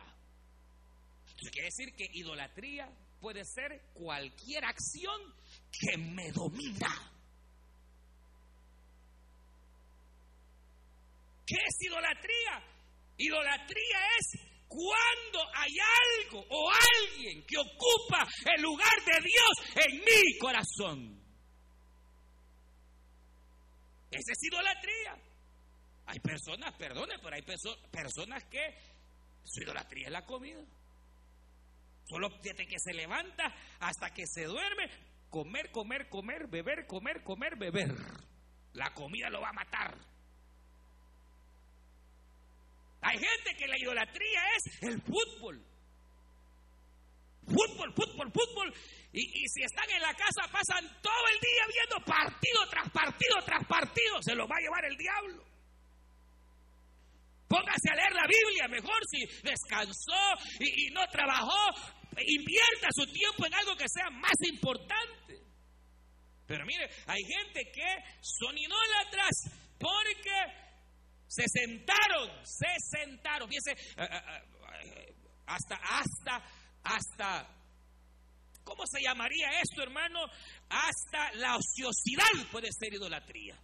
[1.37, 2.89] Eso quiere decir que idolatría
[3.19, 5.19] puede ser cualquier acción
[5.71, 7.14] que me domina.
[11.45, 12.63] ¿Qué es idolatría?
[13.17, 20.38] Idolatría es cuando hay algo o alguien que ocupa el lugar de Dios en mi
[20.39, 21.25] corazón.
[24.12, 25.17] Esa es idolatría.
[26.08, 27.41] Hay personas, perdone, pero hay
[27.91, 28.75] personas que
[29.43, 30.63] su idolatría es la comida.
[32.08, 34.89] Solo desde que se levanta hasta que se duerme,
[35.29, 37.95] comer, comer, comer, beber, comer, comer, beber.
[38.73, 40.14] La comida lo va a matar.
[43.15, 45.63] Hay gente que la idolatría es el fútbol.
[47.47, 48.73] Fútbol, fútbol, fútbol.
[49.13, 53.65] Y, si están en la casa pasan todo el día viendo partido tras partido tras
[53.67, 54.21] partido.
[54.21, 55.45] Se los va a llevar el diablo.
[57.47, 61.71] Póngase a leer la Biblia mejor si descansó y, y no trabajó.
[62.17, 65.39] Invierta su tiempo en algo que sea más importante.
[66.47, 69.32] Pero mire, hay gente que son idólatras
[69.80, 70.64] porque
[71.35, 73.49] se sentaron, se sentaron.
[73.49, 74.43] Fíjese, eh, eh,
[74.83, 75.15] eh,
[75.47, 76.43] hasta, hasta,
[76.83, 77.47] hasta,
[78.63, 80.19] ¿cómo se llamaría esto, hermano?
[80.69, 83.59] Hasta la ociosidad puede ser idolatría.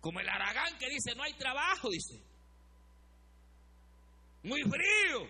[0.00, 2.20] Como el Aragán que dice, no hay trabajo, dice.
[4.42, 5.28] Muy frío,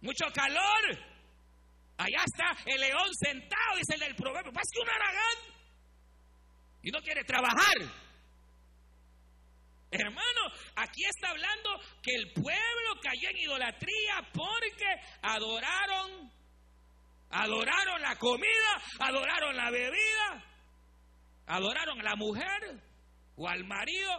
[0.00, 1.12] mucho calor.
[1.98, 4.52] Allá está el león sentado, dice el del proverbio.
[4.52, 5.52] Pasa un Aragán
[6.82, 8.01] y no quiere trabajar.
[9.92, 10.40] Hermano,
[10.76, 11.68] aquí está hablando
[12.02, 14.86] que el pueblo cayó en idolatría porque
[15.20, 16.32] adoraron,
[17.28, 20.44] adoraron la comida, adoraron la bebida,
[21.46, 22.82] adoraron a la mujer
[23.36, 24.12] o al marido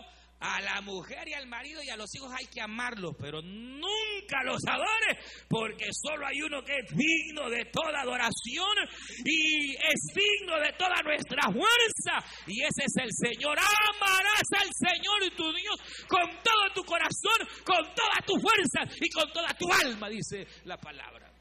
[0.44, 4.44] a la mujer y al marido y a los hijos hay que amarlos, pero nunca
[4.44, 8.76] los adore, porque solo hay uno que es digno de toda adoración
[9.24, 13.58] y es digno de toda nuestra fuerza, y ese es el Señor.
[13.58, 15.80] Amarás al Señor y tu Dios
[16.10, 20.78] con todo tu corazón, con toda tu fuerza y con toda tu alma, dice la
[20.78, 21.32] palabra.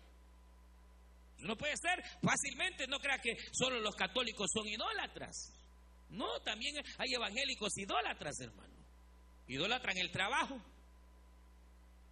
[1.38, 5.58] No puede ser fácilmente, no crea que solo los católicos son idólatras.
[6.10, 8.71] No, también hay evangélicos idólatras, hermano
[9.52, 10.60] idolatran el trabajo.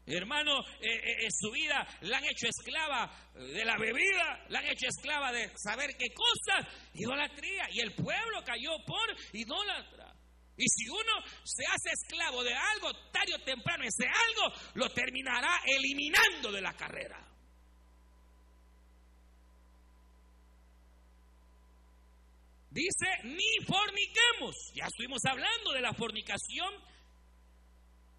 [0.07, 4.67] Hermano, eh, eh, en su vida la han hecho esclava de la bebida, la han
[4.67, 7.69] hecho esclava de saber qué cosas, idolatría.
[7.71, 10.13] Y el pueblo cayó por idólatra.
[10.57, 15.61] Y si uno se hace esclavo de algo, tarde o temprano ese algo lo terminará
[15.65, 17.27] eliminando de la carrera.
[22.71, 24.55] Dice, ni forniquemos.
[24.75, 26.73] Ya estuvimos hablando de la fornicación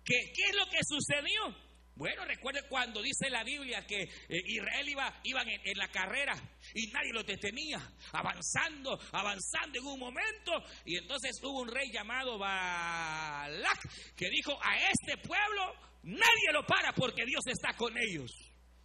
[0.03, 1.71] ¿Qué, es lo que sucedió?
[1.95, 6.33] Bueno, recuerde cuando dice la Biblia que eh, Israel iba iban en, la carrera
[6.73, 7.79] y nadie lo detenía,
[8.13, 10.51] avanzando, avanzando en un momento.
[10.85, 16.91] Y entonces hubo un rey llamado Balak que dijo, a este pueblo nadie lo para
[16.93, 18.31] porque Dios está con ellos.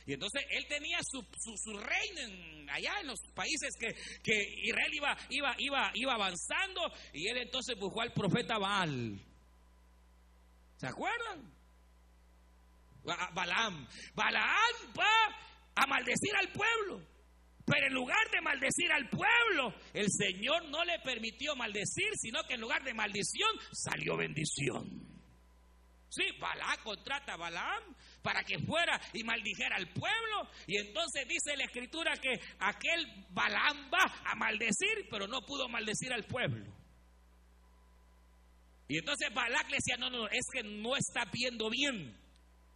[0.05, 3.89] Y entonces él tenía su, su, reino allá en los países que,
[4.23, 9.19] que Israel iba, iba, iba, iba avanzando y él entonces buscó al profeta Baal.
[10.77, 11.53] ¿Se acuerdan?
[13.05, 13.87] Balaam.
[14.15, 15.37] Balaam va
[15.75, 17.17] a maldecir al pueblo.
[17.65, 22.55] Pero en lugar de maldecir al pueblo, el Señor no le permitió maldecir, sino que
[22.55, 25.17] en lugar de maldición salió bendición.
[26.09, 30.49] Sí, Balaam contrata a Balaam para que fuera y maldijera al pueblo.
[30.67, 36.13] Y entonces dice la escritura que aquel Balaam va a maldecir, pero no pudo maldecir
[36.13, 36.76] al pueblo.
[38.89, 42.17] Y entonces Balak le decía, no, no, es que no está viendo bien.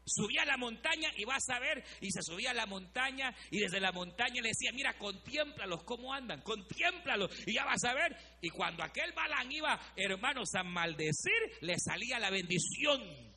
[0.04, 3.60] Subía a la montaña y vas a ver, y se subía a la montaña y
[3.60, 8.16] desde la montaña le decía, mira, contémplalos, cómo andan, contémplalos, y ya vas a ver.
[8.40, 13.30] Y cuando aquel Balán iba, hermanos, a maldecir, le salía la bendición.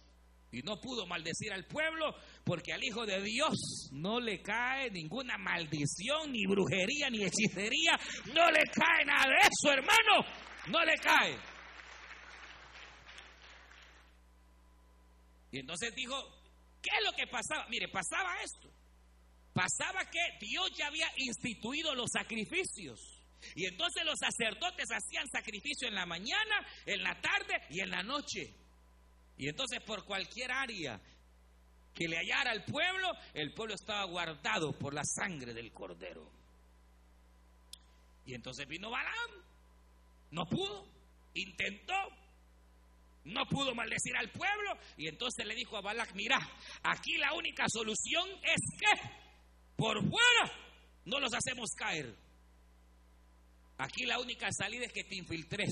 [0.52, 5.36] Y no pudo maldecir al pueblo porque al Hijo de Dios no le cae ninguna
[5.38, 8.00] maldición, ni brujería, ni hechicería.
[8.28, 10.26] No le cae nada de eso, hermano.
[10.68, 11.53] No le cae.
[15.54, 16.16] Y entonces dijo,
[16.82, 17.68] ¿qué es lo que pasaba?
[17.70, 18.72] Mire, pasaba esto.
[19.54, 23.00] Pasaba que Dios ya había instituido los sacrificios.
[23.54, 28.02] Y entonces los sacerdotes hacían sacrificio en la mañana, en la tarde y en la
[28.02, 28.52] noche.
[29.38, 31.00] Y entonces por cualquier área
[31.94, 36.32] que le hallara al pueblo, el pueblo estaba guardado por la sangre del cordero.
[38.26, 39.32] Y entonces vino Balaam,
[40.32, 40.88] no pudo,
[41.36, 41.94] intentó,
[43.26, 46.38] no pudo maldecir al pueblo y entonces le dijo a Balak, mira,
[46.84, 49.10] aquí la única solución es que
[49.78, 50.52] por fuera
[51.06, 52.16] no los hacemos caer.
[53.78, 55.72] Aquí la única salida es que te infiltres.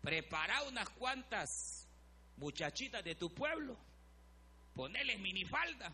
[0.00, 1.88] Prepara unas cuantas
[2.36, 3.76] muchachitas de tu pueblo,
[4.74, 5.92] poneles minifalda,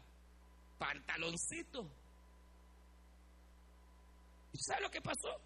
[0.79, 1.91] pantaloncito.
[4.53, 5.41] ¿Y sabes lo que pasó?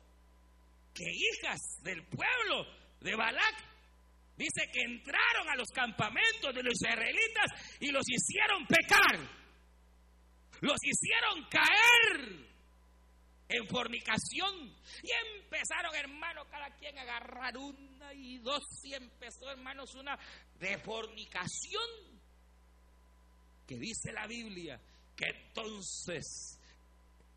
[0.95, 2.67] Que hijas del pueblo
[3.01, 3.74] de Balak
[4.37, 9.45] Dice que entraron a los campamentos de los israelitas y los hicieron pecar.
[10.61, 12.55] Los hicieron caer
[13.49, 14.75] en fornicación.
[15.03, 18.63] Y empezaron, hermano, cada quien a agarrar una y dos.
[18.83, 20.19] Y empezó, hermanos, una
[20.59, 21.91] de fornicación.
[23.67, 24.81] Que dice la Biblia
[25.17, 26.61] que entonces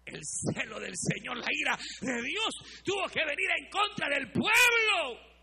[0.03, 5.36] el celo del Señor, la ira de Dios, tuvo que venir en contra del pueblo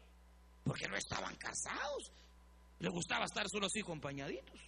[0.64, 2.10] porque no estaban casados.
[2.78, 4.60] Le gustaba estar solos y acompañaditos.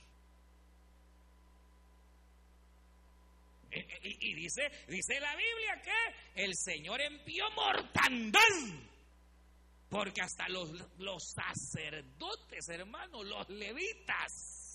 [3.71, 8.41] E, e, y, dice, dice la Biblia que el Señor envió mortandad.
[9.89, 14.67] Porque hasta los, los sacerdotes, hermanos, los levitas,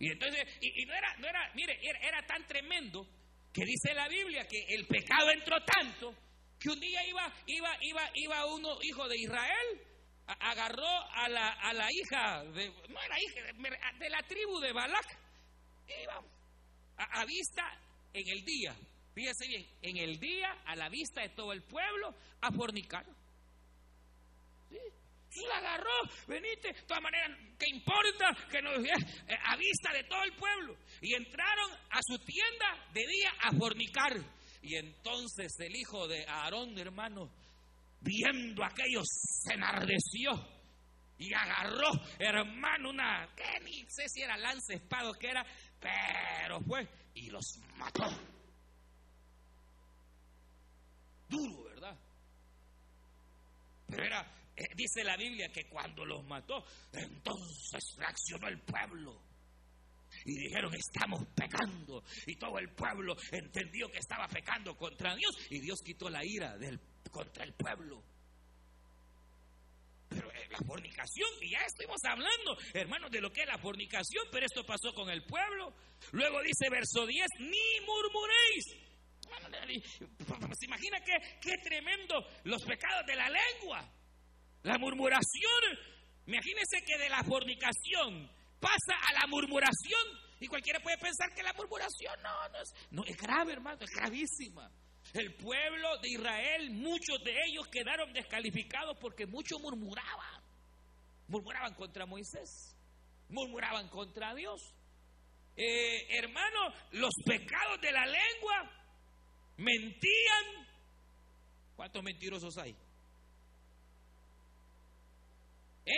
[0.00, 3.06] Y entonces, y, no era, no era, mire, era, tan tremendo
[3.52, 6.14] que dice la Biblia que el pecado entró tanto
[6.58, 9.80] que un día iba, iba, iba, iba uno, hijo de Israel,
[10.26, 15.18] agarró a la, a la hija, de, no era hija, de, la tribu de Balac,
[16.02, 16.22] iba
[16.98, 17.62] a, vista
[18.12, 18.76] en el día,
[19.14, 23.06] fíjese bien, en el día, a la vista de todo el pueblo, a fornicar.
[25.48, 25.90] La agarró,
[26.26, 28.36] venite, de todas maneras, ¿qué importa?
[28.50, 30.76] Que no, eh, a vista de todo el pueblo.
[31.00, 34.12] Y entraron a su tienda de día a fornicar.
[34.62, 37.30] Y entonces el hijo de Aarón, hermano,
[38.00, 40.32] viendo aquello, se enardeció
[41.20, 45.44] y agarró, hermano, una, que ni sé si era lance espado que era,
[45.78, 48.08] pero fue y los mató.
[51.28, 51.96] Duro, ¿verdad?
[53.86, 54.39] Pero era,
[54.74, 59.30] dice la Biblia que cuando los mató, entonces reaccionó el pueblo
[60.24, 62.02] y dijeron, estamos pecando.
[62.26, 66.56] Y todo el pueblo entendió que estaba pecando contra Dios y Dios quitó la ira
[66.58, 66.80] del,
[67.10, 68.02] contra el pueblo.
[70.08, 74.24] Pero eh, la fornicación, y ya estuvimos hablando, hermanos, de lo que es la fornicación,
[74.32, 75.72] pero esto pasó con el pueblo.
[76.12, 78.64] Luego dice verso 10, ni murmuréis.
[80.58, 83.88] ¿Se imagina qué, qué tremendo los pecados de la lengua?
[84.62, 85.78] La murmuración.
[86.26, 88.30] Imagínense que de la fornicación
[88.60, 90.06] pasa a la murmuración.
[90.40, 93.90] Y cualquiera puede pensar que la murmuración no, no es, no, es grave, hermano, es
[93.90, 94.70] gravísima.
[95.12, 100.42] El pueblo de Israel, muchos de ellos quedaron descalificados porque muchos murmuraban.
[101.28, 102.76] Murmuraban contra Moisés,
[103.28, 104.74] murmuraban contra Dios.
[105.56, 108.70] Eh, hermano, los pecados de la lengua
[109.58, 110.68] mentían.
[111.76, 112.76] ¿Cuántos mentirosos hay?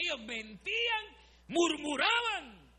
[0.00, 1.22] Ellos mentían
[1.52, 2.70] murmuraban,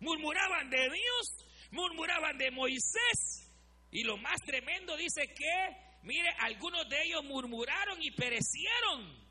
[0.00, 3.50] murmuraban de Dios, murmuraban de Moisés.
[3.90, 9.22] Y lo más tremendo dice que, mire, algunos de ellos murmuraron y perecieron.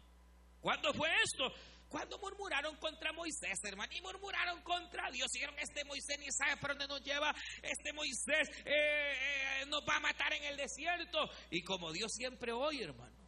[0.61, 1.51] ¿Cuándo fue esto?
[1.89, 5.29] Cuando murmuraron contra Moisés, hermano, y murmuraron contra Dios.
[5.33, 9.97] Dijeron, este Moisés ni sabe por dónde nos lleva, este Moisés eh, eh, nos va
[9.97, 11.29] a matar en el desierto.
[11.49, 13.20] Y como Dios siempre oye, hermano,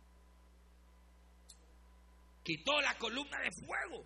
[2.44, 4.06] quitó la columna de fuego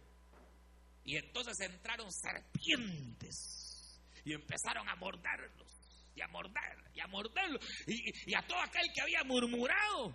[1.04, 5.68] y entonces entraron serpientes y empezaron a morderlos
[6.14, 7.64] y a morder y a morderlos.
[7.86, 10.14] Y, a todo aquel que había murmurado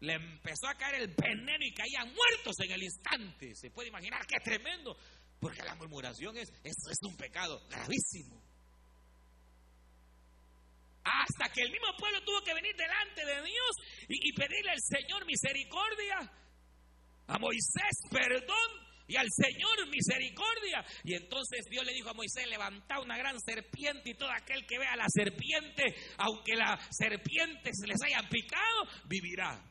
[0.00, 3.54] le empezó a caer el veneno y caían muertos en el instante.
[3.54, 4.96] Se puede imaginar qué tremendo,
[5.40, 8.40] porque la murmuración es, es, un pecado gravísimo.
[11.04, 13.76] Hasta que el mismo pueblo tuvo que venir delante de Dios
[14.08, 16.32] y, y pedirle al Señor misericordia,
[17.26, 20.84] a Moisés perdón y al Señor misericordia.
[21.04, 24.78] Y entonces Dios le dijo a Moisés, levanta una gran serpiente y todo aquel que
[24.78, 29.62] vea la serpiente, aunque la serpiente se les haya picado, vivirá.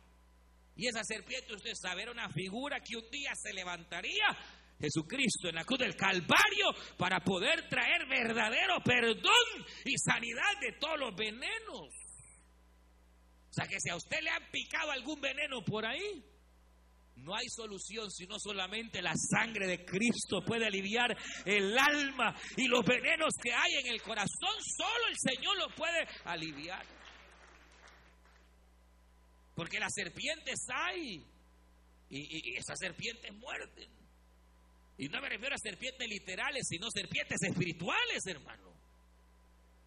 [0.76, 4.26] Y esa serpiente, usted sabe, era una figura que un día se levantaría
[4.80, 11.00] Jesucristo en la cruz del Calvario para poder traer verdadero perdón y sanidad de todos
[11.00, 11.90] los venenos.
[13.50, 16.26] O sea que si a usted le han picado algún veneno por ahí,
[17.18, 22.84] no hay solución sino solamente la sangre de Cristo puede aliviar el alma y los
[22.86, 24.56] venenos que hay en el corazón.
[24.78, 26.86] Solo el Señor los puede aliviar.
[29.56, 31.24] Porque las serpientes hay
[32.10, 33.90] y, esas serpientes muerden.
[34.98, 38.73] Y no me refiero a serpientes literales, sino serpientes espirituales, hermano.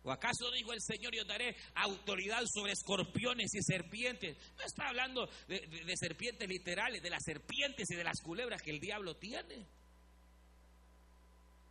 [0.07, 4.37] ¿O acaso dijo el Señor, yo daré autoridad sobre escorpiones y serpientes?
[4.57, 8.79] No está hablando de, serpientes literales, de las serpientes y de las culebras que el
[8.79, 9.67] diablo tiene.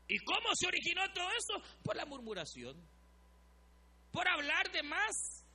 [0.09, 1.81] ¿Y cómo se originó todo eso?
[1.81, 2.75] Por la murmuración.
[4.11, 5.45] Por hablar de más.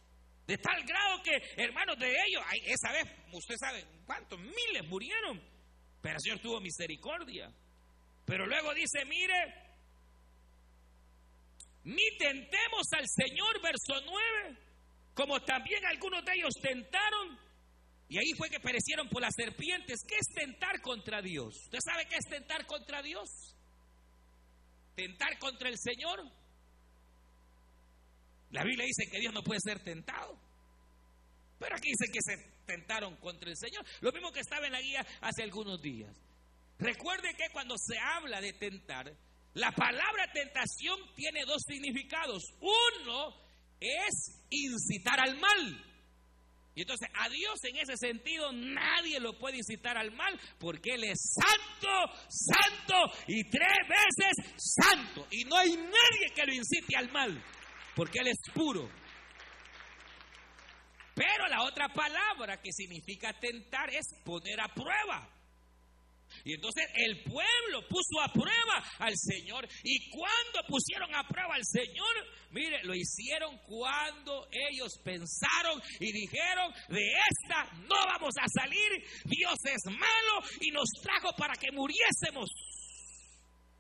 [0.47, 3.05] De tal grado que, hermanos, de ellos, esa vez,
[3.35, 5.39] usted sabe cuántos, miles murieron.
[6.01, 7.53] Pero el Señor tuvo misericordia.
[8.25, 9.70] Pero luego dice, mire,
[11.85, 14.59] ni tentemos al Señor, verso 9,
[15.15, 17.39] como también algunos de ellos tentaron.
[18.09, 20.01] Y ahí fue que perecieron por las serpientes.
[20.07, 21.55] ¿Qué es tentar contra Dios?
[21.65, 23.31] ¿Usted sabe qué es tentar contra Dios?
[24.97, 26.21] Tentar contra el Señor.
[28.51, 30.37] La Biblia dice que Dios no puede ser tentado.
[31.61, 33.85] Pero aquí dice que se tentaron contra el Señor.
[34.01, 36.15] Lo mismo que estaba en la guía hace algunos días.
[36.79, 39.13] Recuerde que cuando se habla de tentar,
[39.55, 42.43] la palabra tentación tiene dos significados.
[42.61, 43.35] Uno
[43.81, 45.87] es incitar al mal.
[46.75, 51.05] Y entonces a Dios en ese sentido nadie lo puede incitar al mal porque Él
[51.05, 55.27] es santo, santo y tres veces santo.
[55.31, 57.43] Y no hay nadie que lo incite al mal
[57.97, 58.89] porque Él es puro.
[61.15, 65.29] Pero la otra palabra que significa tentar es poner a prueba.
[66.45, 69.69] Y entonces el pueblo puso a prueba al Señor.
[69.85, 72.15] Y cuando pusieron a prueba al Señor,
[72.51, 79.59] mire, lo hicieron cuando ellos pensaron y dijeron, de esta no vamos a salir, Dios
[79.65, 82.51] es malo y nos trajo para que muriésemos.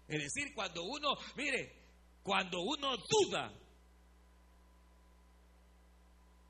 [0.09, 1.73] Es decir, cuando uno, mire,
[2.23, 3.53] cuando uno duda,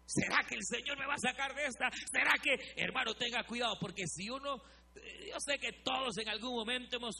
[0.06, 1.90] ¿será que el Señor me va a sacar de esta?
[2.10, 3.76] ¿Será que, hermano, tenga cuidado?
[3.78, 4.62] Porque si uno,
[4.94, 7.16] yo sé que todos en algún momento hemos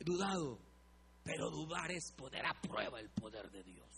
[0.00, 0.58] dudado,
[1.22, 3.88] pero dudar es poner a prueba el poder de Dios.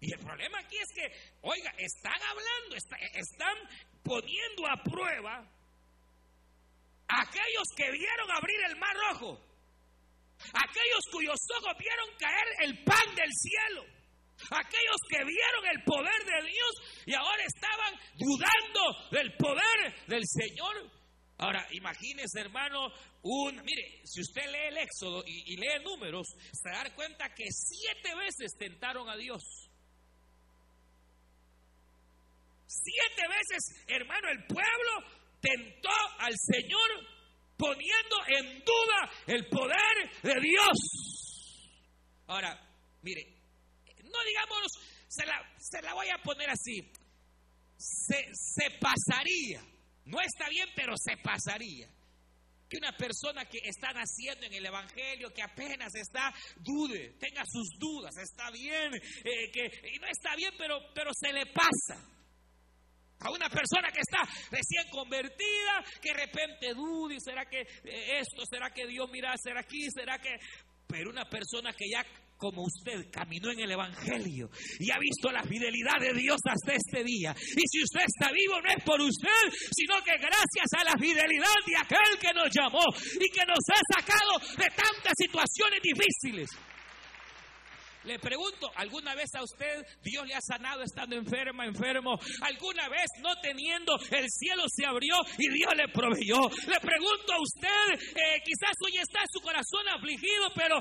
[0.00, 3.56] Y el problema aquí es que, oiga, están hablando, están
[4.02, 5.48] poniendo a prueba
[7.06, 9.38] aquellos que vieron abrir el mar rojo,
[10.54, 13.84] aquellos cuyos ojos vieron caer el pan del cielo,
[14.50, 20.90] aquellos que vieron el poder de Dios y ahora estaban dudando del poder del Señor.
[21.38, 26.94] Ahora, imagínese, hermano, un, mire, si usted lee el Éxodo y, lee números, se da
[26.94, 29.42] cuenta que siete veces tentaron a Dios.
[32.66, 36.90] Siete veces, hermano, el pueblo tentó al Señor
[37.56, 41.72] poniendo en duda el poder de Dios.
[42.28, 42.56] Ahora,
[43.02, 43.41] mire,
[44.12, 44.72] no digamos,
[45.08, 46.90] se la, se la voy a poner así,
[47.76, 49.62] se, se pasaría,
[50.04, 51.88] no está bien, pero se pasaría.
[52.68, 57.68] Que una persona que está naciendo en el Evangelio, que apenas está, dude, tenga sus
[57.78, 62.00] dudas, está bien, eh, que y no está bien, pero, pero se le pasa.
[63.20, 68.42] A una persona que está recién convertida, que de repente duda, será que eh, esto,
[68.50, 70.34] será que Dios mira, será aquí, será que...
[70.88, 72.04] Pero una persona que ya
[72.42, 77.04] como usted caminó en el Evangelio y ha visto la fidelidad de Dios hasta este
[77.04, 77.30] día.
[77.38, 81.54] Y si usted está vivo no es por usted, sino que gracias a la fidelidad
[81.64, 86.50] de aquel que nos llamó y que nos ha sacado de tantas situaciones difíciles.
[88.04, 92.18] Le pregunto, ¿alguna vez a usted Dios le ha sanado estando enferma, enfermo?
[92.40, 96.40] ¿Alguna vez no teniendo el cielo se abrió y Dios le proveyó?
[96.66, 100.80] Le pregunto a usted, eh, quizás hoy está su corazón afligido, pero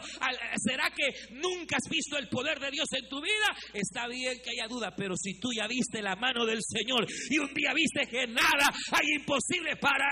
[0.57, 3.55] ¿será que nunca has visto el poder de Dios en tu vida?
[3.74, 7.38] Está bien que haya duda, pero si tú ya viste la mano del Señor y
[7.38, 10.05] un día viste que nada hay imposible para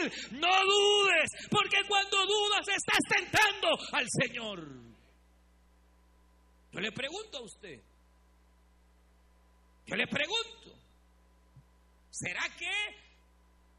[0.00, 4.87] Él, no dudes, porque cuando dudas estás tentando al Señor.
[6.78, 7.82] Yo le pregunto a usted,
[9.84, 10.78] yo le pregunto,
[12.08, 12.70] ¿será que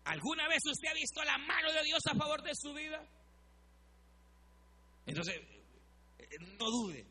[0.03, 3.01] alguna vez usted ha visto la mano de Dios a favor de su vida?
[5.05, 5.39] Entonces,
[6.59, 7.05] no dude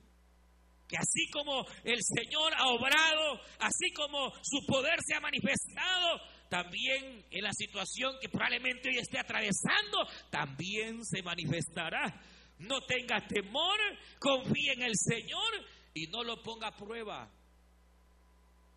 [0.86, 6.20] que así como el Señor ha obrado, así como su poder se ha manifestado,
[6.51, 12.20] también en la situación que probablemente hoy esté atravesando, también se manifestará.
[12.59, 13.78] No tenga temor,
[14.18, 17.29] confíe en el Señor y no lo ponga a prueba.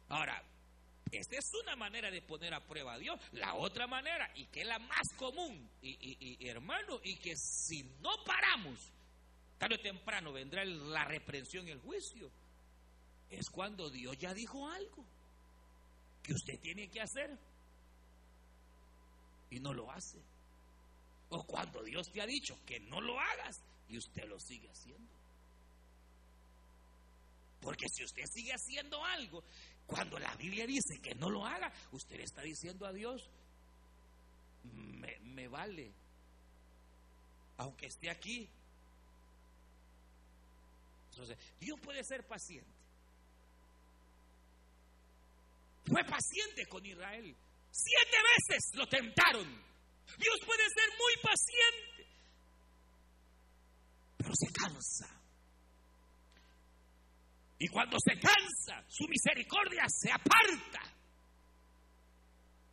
[0.09, 0.43] Ahora,
[1.11, 3.19] esta es una manera de poner a prueba a Dios.
[3.33, 8.23] La otra manera, y que es la más común, y, hermano, y que si no
[8.25, 8.79] paramos,
[9.59, 12.31] tarde o temprano vendrá la reprensión y el juicio,
[13.29, 15.05] es cuando Dios ya dijo algo
[16.23, 17.37] que usted tiene que hacer
[19.51, 20.19] y no lo hace.
[21.29, 25.20] O cuando Dios te ha dicho que no lo hagas y usted lo sigue haciendo.
[27.61, 29.43] Porque si usted sigue haciendo algo,
[29.85, 33.29] cuando la Biblia dice que no lo haga, usted le está diciendo a Dios,
[34.63, 35.91] me, vale,
[37.57, 38.49] aunque esté aquí.
[41.11, 42.71] Entonces, Dios puede ser paciente.
[45.85, 47.35] Fue paciente con Israel.
[47.71, 49.47] Siete veces lo tentaron.
[50.17, 52.17] Dios puede ser muy paciente,
[54.17, 55.20] pero se cansa.
[57.61, 60.81] Y cuando se cansa, su misericordia se aparta.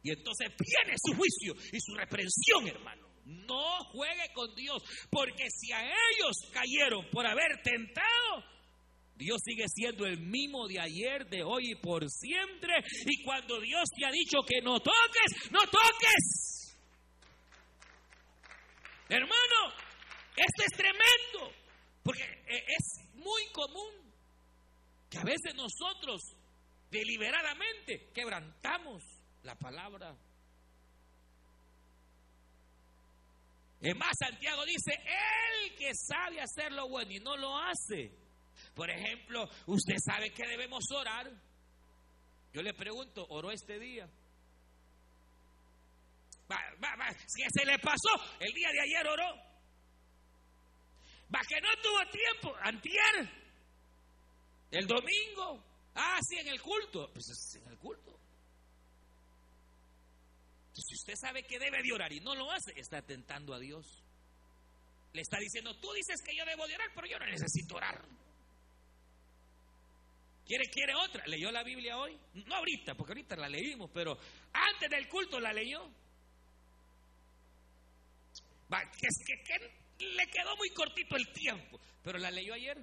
[0.02, 3.06] Y entonces viene su juicio y su reprensión, hermano.
[3.26, 8.44] No juegue con Dios, porque si a ellos cayeron por haber tentado,
[9.14, 12.72] Dios sigue siendo el mismo de ayer, de hoy y por siempre.
[13.04, 16.78] Y cuando Dios te ha dicho que no toques, no toques.
[19.10, 19.74] Hermano,
[20.34, 21.52] esto es tremendo,
[22.02, 24.08] porque e-, es muy común
[25.10, 26.20] que a veces nosotros
[26.90, 29.02] deliberadamente quebrantamos
[29.42, 30.16] la palabra.
[33.80, 38.12] Es más, Santiago dice, el que sabe hacer lo bueno y no lo hace.
[38.74, 41.30] Por ejemplo, usted sabe que debemos orar.
[42.52, 44.08] Yo le pregunto, ¿oró este día?
[46.50, 49.34] Va, va, va, si se le pasó, el día de ayer oró.
[51.32, 53.37] Va, que no tuvo tiempo, antier,
[54.70, 55.64] el domingo,
[55.94, 58.18] ah, sí, en el culto, pues es en el culto.
[60.72, 64.02] Si usted sabe que debe de orar y no lo hace, está tentando a Dios.
[65.12, 68.04] Le está diciendo, tú dices que yo debo de orar, pero yo no necesito orar.
[70.46, 71.26] ¿Quiere, quiere otra?
[71.26, 72.18] ¿Leyó la Biblia hoy?
[72.46, 74.16] No ahorita, porque ahorita la leímos, pero
[74.52, 75.90] antes del culto la leyó.
[78.72, 82.78] Va, que le quedó muy cortito el tiempo, pero la leyó ayer.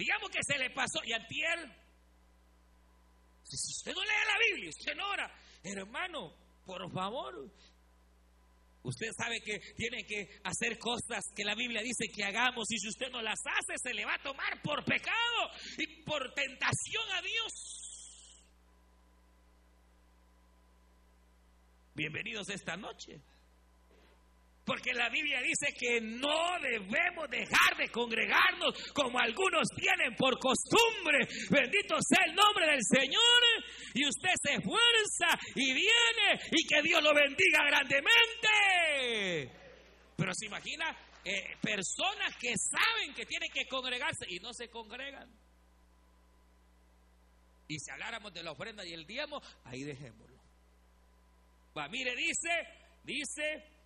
[0.00, 1.58] Digamos que se le pasó y antier.
[3.44, 5.30] Si usted no lee la Biblia, usted no ora,
[5.62, 6.32] hermano,
[6.64, 7.52] por favor,
[8.82, 12.88] Usted sabe que tiene que hacer cosas que la Biblia dice que hagamos y si
[12.88, 17.20] usted no las hace se le va a tomar por pecado y por tentación a
[17.20, 18.42] Dios.
[21.94, 23.20] Bienvenidos esta noche.
[24.64, 31.26] Porque la Biblia dice que no debemos dejar de congregarnos como algunos tienen por costumbre.
[31.50, 33.42] Bendito sea el nombre del Señor.
[33.94, 39.50] Y usted se esfuerza y viene y que Dios lo bendiga grandemente.
[40.16, 45.28] Pero se imagina eh, personas que saben que tienen que congregarse y no se congregan.
[47.66, 50.38] Y si habláramos de la ofrenda y el diezmo, ahí dejémoslo.
[51.88, 52.50] Mire, dice,
[53.04, 53.79] dice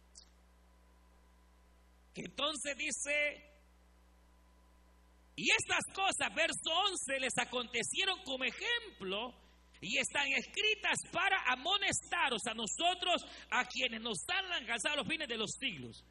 [2.22, 3.54] entonces dice,
[5.36, 9.34] y estas cosas, verso 11, les acontecieron como ejemplo
[9.80, 15.36] y están escritas para amonestaros a nosotros, a quienes nos han alcanzado los fines de
[15.36, 16.04] los siglos.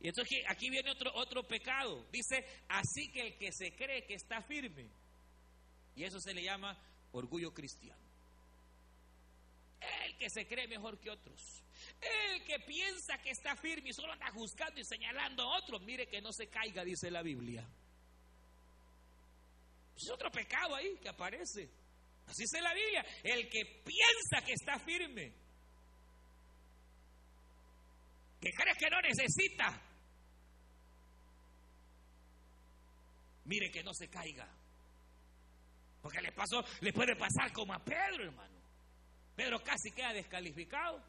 [0.00, 2.06] Y entonces aquí viene otro, otro pecado.
[2.10, 4.90] Dice, así que el que se cree que está firme,
[5.94, 6.76] y eso se le llama
[7.12, 8.02] orgullo cristiano.
[10.04, 11.62] El que se cree mejor que otros.
[12.00, 16.06] El que piensa que está firme y solo anda juzgando y señalando a otros, mire
[16.06, 17.66] que no se caiga, dice la Biblia.
[19.96, 21.70] Es otro pecado ahí que aparece.
[22.26, 23.04] Así dice la Biblia.
[23.22, 25.32] El que piensa que está firme,
[28.40, 29.82] que cree que no necesita,
[33.44, 34.48] mire que no se caiga.
[36.02, 38.60] Porque le pasó, le puede pasar como a Pedro, hermano.
[39.34, 41.02] Pedro casi queda descalificado.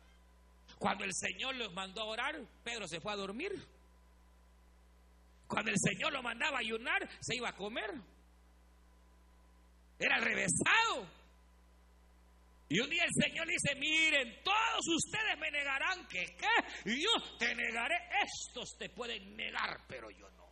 [0.80, 3.52] Cuando el Señor los mandó a orar, Pedro se fue a dormir.
[5.48, 7.90] Cuando el Señor lo mandaba a ayunar, se iba a comer.
[9.98, 11.08] Era revesado.
[12.70, 17.56] Y un día el Señor dice, miren, todos ustedes me negarán que qué, yo te
[17.56, 20.48] negaré, estos te pueden negar, pero yo no.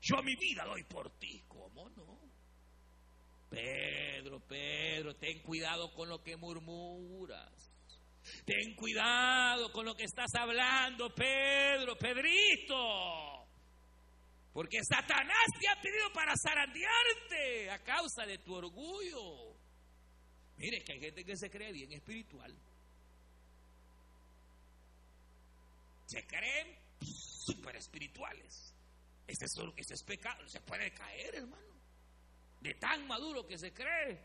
[0.00, 2.18] Yo mi vida doy por ti, ¿cómo no?
[3.48, 7.69] Pedro, Pedro, ten cuidado con lo que murmuras.
[8.44, 13.46] Ten cuidado con lo que estás hablando, Pedro, Pedrito.
[14.52, 19.56] Porque Satanás te ha pedido para zarandearte a causa de tu orgullo.
[20.56, 22.54] Mire que hay gente que se cree bien espiritual.
[26.06, 28.74] Se creen súper espirituales.
[29.26, 30.46] Ese es, ese es pecado.
[30.48, 31.80] Se puede caer, hermano.
[32.60, 34.20] De tan maduro que se cree.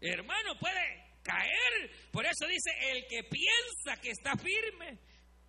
[0.00, 1.90] Hermano, puede caer.
[2.12, 4.98] Por eso dice, el que piensa que está firme,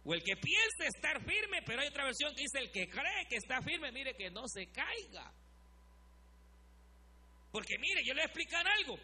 [0.03, 3.27] o el que piensa estar firme, pero hay otra versión que dice, el que cree
[3.29, 5.31] que está firme, mire que no se caiga.
[7.51, 8.97] Porque mire, yo le voy a explicar algo.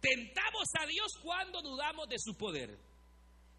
[0.00, 2.78] Tentamos a Dios cuando dudamos de su poder.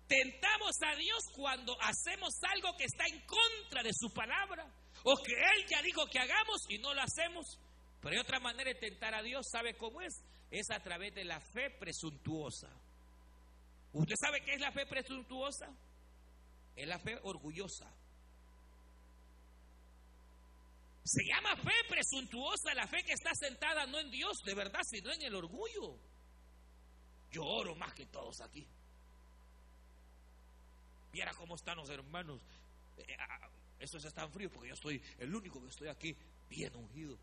[0.07, 4.65] Tentamos a Dios cuando hacemos algo que está en contra de su palabra
[5.03, 7.59] o que Él ya dijo que hagamos y no lo hacemos.
[8.07, 10.23] Pero hay otra manera de tentar a Dios, ¿sabe cómo es?
[10.49, 12.69] Es a través de la fe presuntuosa.
[13.91, 15.67] ¿Usted sabe qué es la fe presuntuosa?
[16.73, 17.93] Es la fe orgullosa.
[21.03, 25.11] Se llama fe presuntuosa la fe que está sentada no en Dios de verdad, sino
[25.11, 25.99] en el orgullo.
[27.29, 28.65] Yo oro más que todos aquí.
[31.11, 32.39] Viera cómo están los hermanos.
[32.99, 36.15] Eh, ah, Estos están fríos porque yo soy el único que estoy aquí
[36.47, 37.19] bien ungido.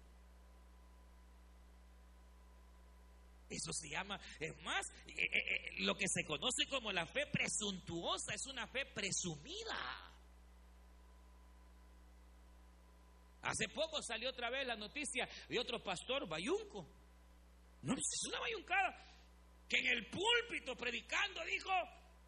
[3.55, 7.27] Eso se llama, es más, eh, eh, eh, lo que se conoce como la fe
[7.27, 10.11] presuntuosa es una fe presumida.
[13.43, 16.89] Hace poco salió otra vez la noticia de otro pastor, Bayunco.
[17.83, 18.97] No, es una bayuncada.
[19.69, 21.71] Que en el púlpito predicando dijo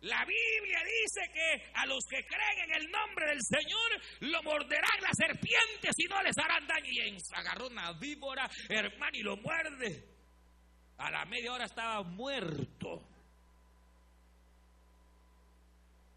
[0.01, 5.01] La Biblia dice que a los que creen en el nombre del Señor lo morderán
[5.01, 6.91] las serpientes y no les harán daño.
[6.91, 10.16] Y agarró una víbora, hermano, y lo muerde.
[10.99, 13.03] A la media hora estaba muerto.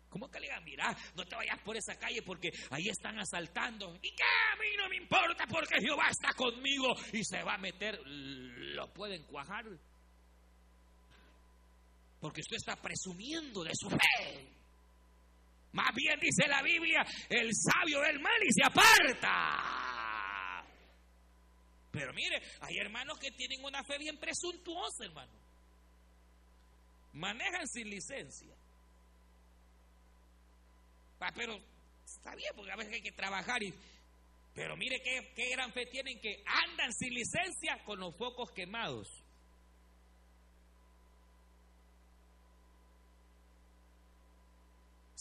[0.09, 3.95] ¿Cómo que le digan, mira, no te vayas por esa calle porque ahí están asaltando?
[4.01, 4.23] ¿Y qué?
[4.23, 7.99] A mí no me importa porque Jehová está conmigo y se va a meter.
[8.05, 9.65] Lo pueden cuajar.
[12.19, 14.49] Porque usted está presumiendo de su fe.
[15.73, 19.88] Más bien dice la Biblia, el sabio del mal y se aparta.
[21.99, 25.33] Pero mire, hay hermanos que tienen una fe bien presuntuosa, hermano.
[27.11, 28.55] Manejan sin licencia.
[31.35, 31.59] Pero
[32.05, 33.59] está bien, porque a veces hay que trabajar.
[34.53, 39.09] Pero mire qué, qué gran fe tienen que andan sin licencia con los focos quemados.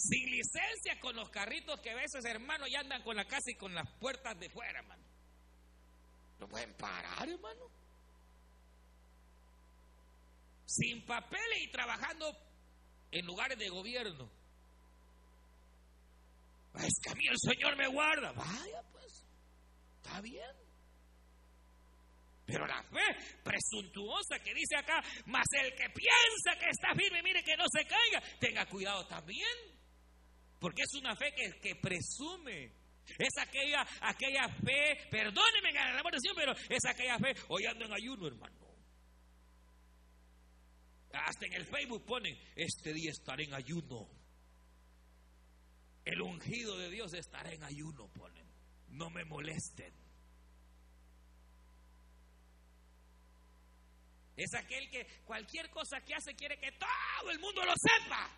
[0.00, 3.56] sin licencia con los carritos que a veces, hermano, ya andan con la casa y
[3.56, 5.07] con las puertas de fuera, hermano.
[6.39, 7.70] No pueden parar, hermano.
[10.66, 12.36] Sin papeles y trabajando
[13.11, 14.30] en lugares de gobierno.
[16.74, 18.32] Es que a mí el Señor me guarda.
[18.32, 19.24] Vaya, pues,
[19.97, 20.68] está bien.
[22.47, 27.43] Pero la fe presuntuosa que dice acá, más el que piensa que está firme, mire
[27.43, 29.57] que no se caiga, tenga cuidado también.
[30.59, 32.72] Porque es una fe que, que presume.
[33.16, 36.02] Es aquella, aquella fe, perdóneme la
[36.34, 38.68] pero es aquella fe, hoy ando en ayuno, hermano.
[41.12, 44.09] Hasta en el Facebook ponen, este día estaré en ayuno.
[46.04, 48.46] El ungido de Dios estará en ayuno, ponen.
[48.88, 49.92] No me molesten.
[54.36, 58.30] Es aquel que cualquier cosa que hace quiere que todo el mundo lo sepa.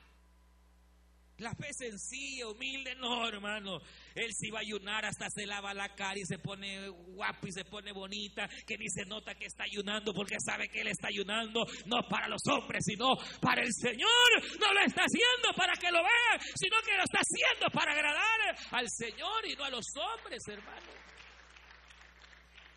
[1.41, 3.81] La fe sencilla, humilde, no, hermano.
[4.15, 7.53] Él si va a ayunar, hasta se lava la cara y se pone guapo y
[7.53, 11.09] se pone bonita, que ni se nota que está ayunando porque sabe que él está
[11.09, 14.61] ayunando no para los hombres, sino para el Señor.
[14.61, 18.57] No lo está haciendo para que lo vean, sino que lo está haciendo para agradar
[18.73, 20.93] al Señor y no a los hombres, hermano.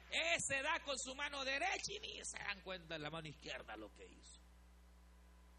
[0.10, 3.76] Ese da con su mano derecha y ni se dan cuenta en la mano izquierda
[3.76, 4.40] lo que hizo.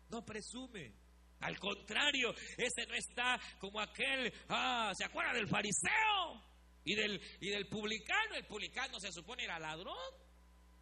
[0.09, 1.04] No presume.
[1.41, 6.43] Al contrario, ese no está como aquel, ah, ¿se acuerda del fariseo?
[6.85, 8.35] Y del, y del publicano.
[8.35, 9.97] El publicano se supone era ladrón.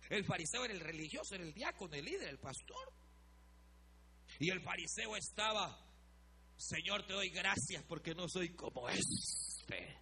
[0.09, 2.93] El fariseo era el religioso, era el diácono, el líder, el pastor.
[4.39, 5.79] Y el fariseo estaba,
[6.57, 9.99] Señor, te doy gracias porque no soy como este.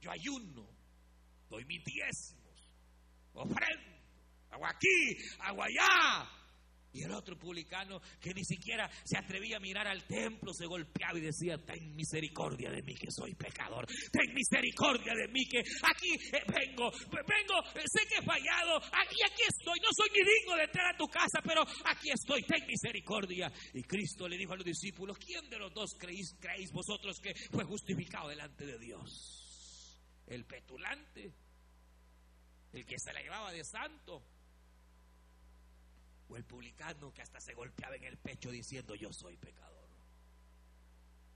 [0.00, 0.68] Yo ayuno,
[1.48, 2.70] doy mis diezmos,
[3.32, 3.98] ofrendo,
[4.50, 6.30] hago aquí, hago allá,
[6.94, 11.18] y el otro publicano que ni siquiera se atrevía a mirar al templo se golpeaba
[11.18, 16.14] y decía, ten misericordia de mí que soy pecador, ten misericordia de mí que aquí
[16.32, 20.64] eh, vengo, vengo, sé que he fallado, aquí, aquí estoy, no soy ni digno de
[20.64, 23.52] entrar a tu casa, pero aquí estoy, ten misericordia.
[23.72, 27.34] Y Cristo le dijo a los discípulos, ¿quién de los dos creéis, creéis vosotros que
[27.50, 29.98] fue justificado delante de Dios?
[30.28, 31.34] El petulante,
[32.72, 34.22] el que se la llevaba de santo
[36.36, 39.88] el publicano que hasta se golpeaba en el pecho diciendo yo soy pecador.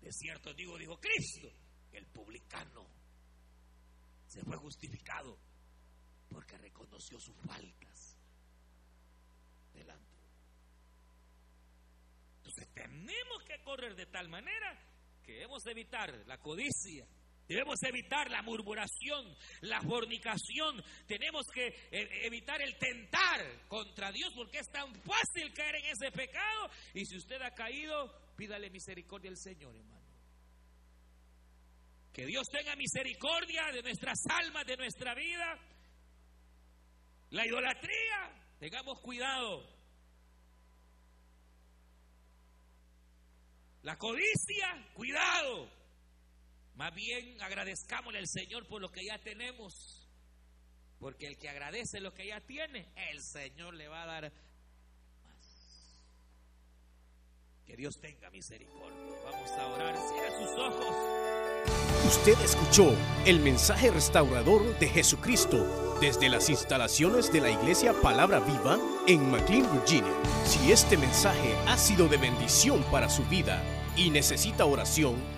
[0.01, 1.53] De cierto digo, dijo Cristo,
[1.92, 2.86] el publicano
[4.26, 5.38] se fue justificado
[6.28, 8.16] porque reconoció sus faltas
[9.72, 10.16] delante.
[12.38, 14.78] Entonces tenemos que correr de tal manera
[15.22, 17.07] que debemos evitar la codicia,
[17.49, 20.84] Debemos evitar la murmuración, la fornicación.
[21.07, 26.12] Tenemos que eh, evitar el tentar contra Dios porque es tan fácil caer en ese
[26.12, 26.70] pecado.
[26.92, 29.99] Y si usted ha caído, pídale misericordia al Señor, hermano.
[32.12, 35.59] Que Dios tenga misericordia de nuestras almas, de nuestra vida.
[37.30, 39.66] La idolatría, tengamos cuidado.
[43.82, 45.78] La codicia, cuidado.
[46.79, 50.09] Más bien agradezcámosle al Señor por lo que ya tenemos.
[51.01, 54.33] Porque el que agradece lo que ya tiene, el Señor le va a dar
[55.24, 56.03] más.
[57.66, 59.12] Que Dios tenga misericordia.
[59.24, 59.97] Vamos a orar.
[59.97, 60.97] Cierra sus ojos.
[62.07, 68.79] Usted escuchó el mensaje restaurador de Jesucristo desde las instalaciones de la iglesia Palabra Viva
[69.09, 70.14] en McLean, Virginia.
[70.45, 73.64] Si este mensaje ha sido de bendición para su vida
[73.97, 75.38] y necesita oración,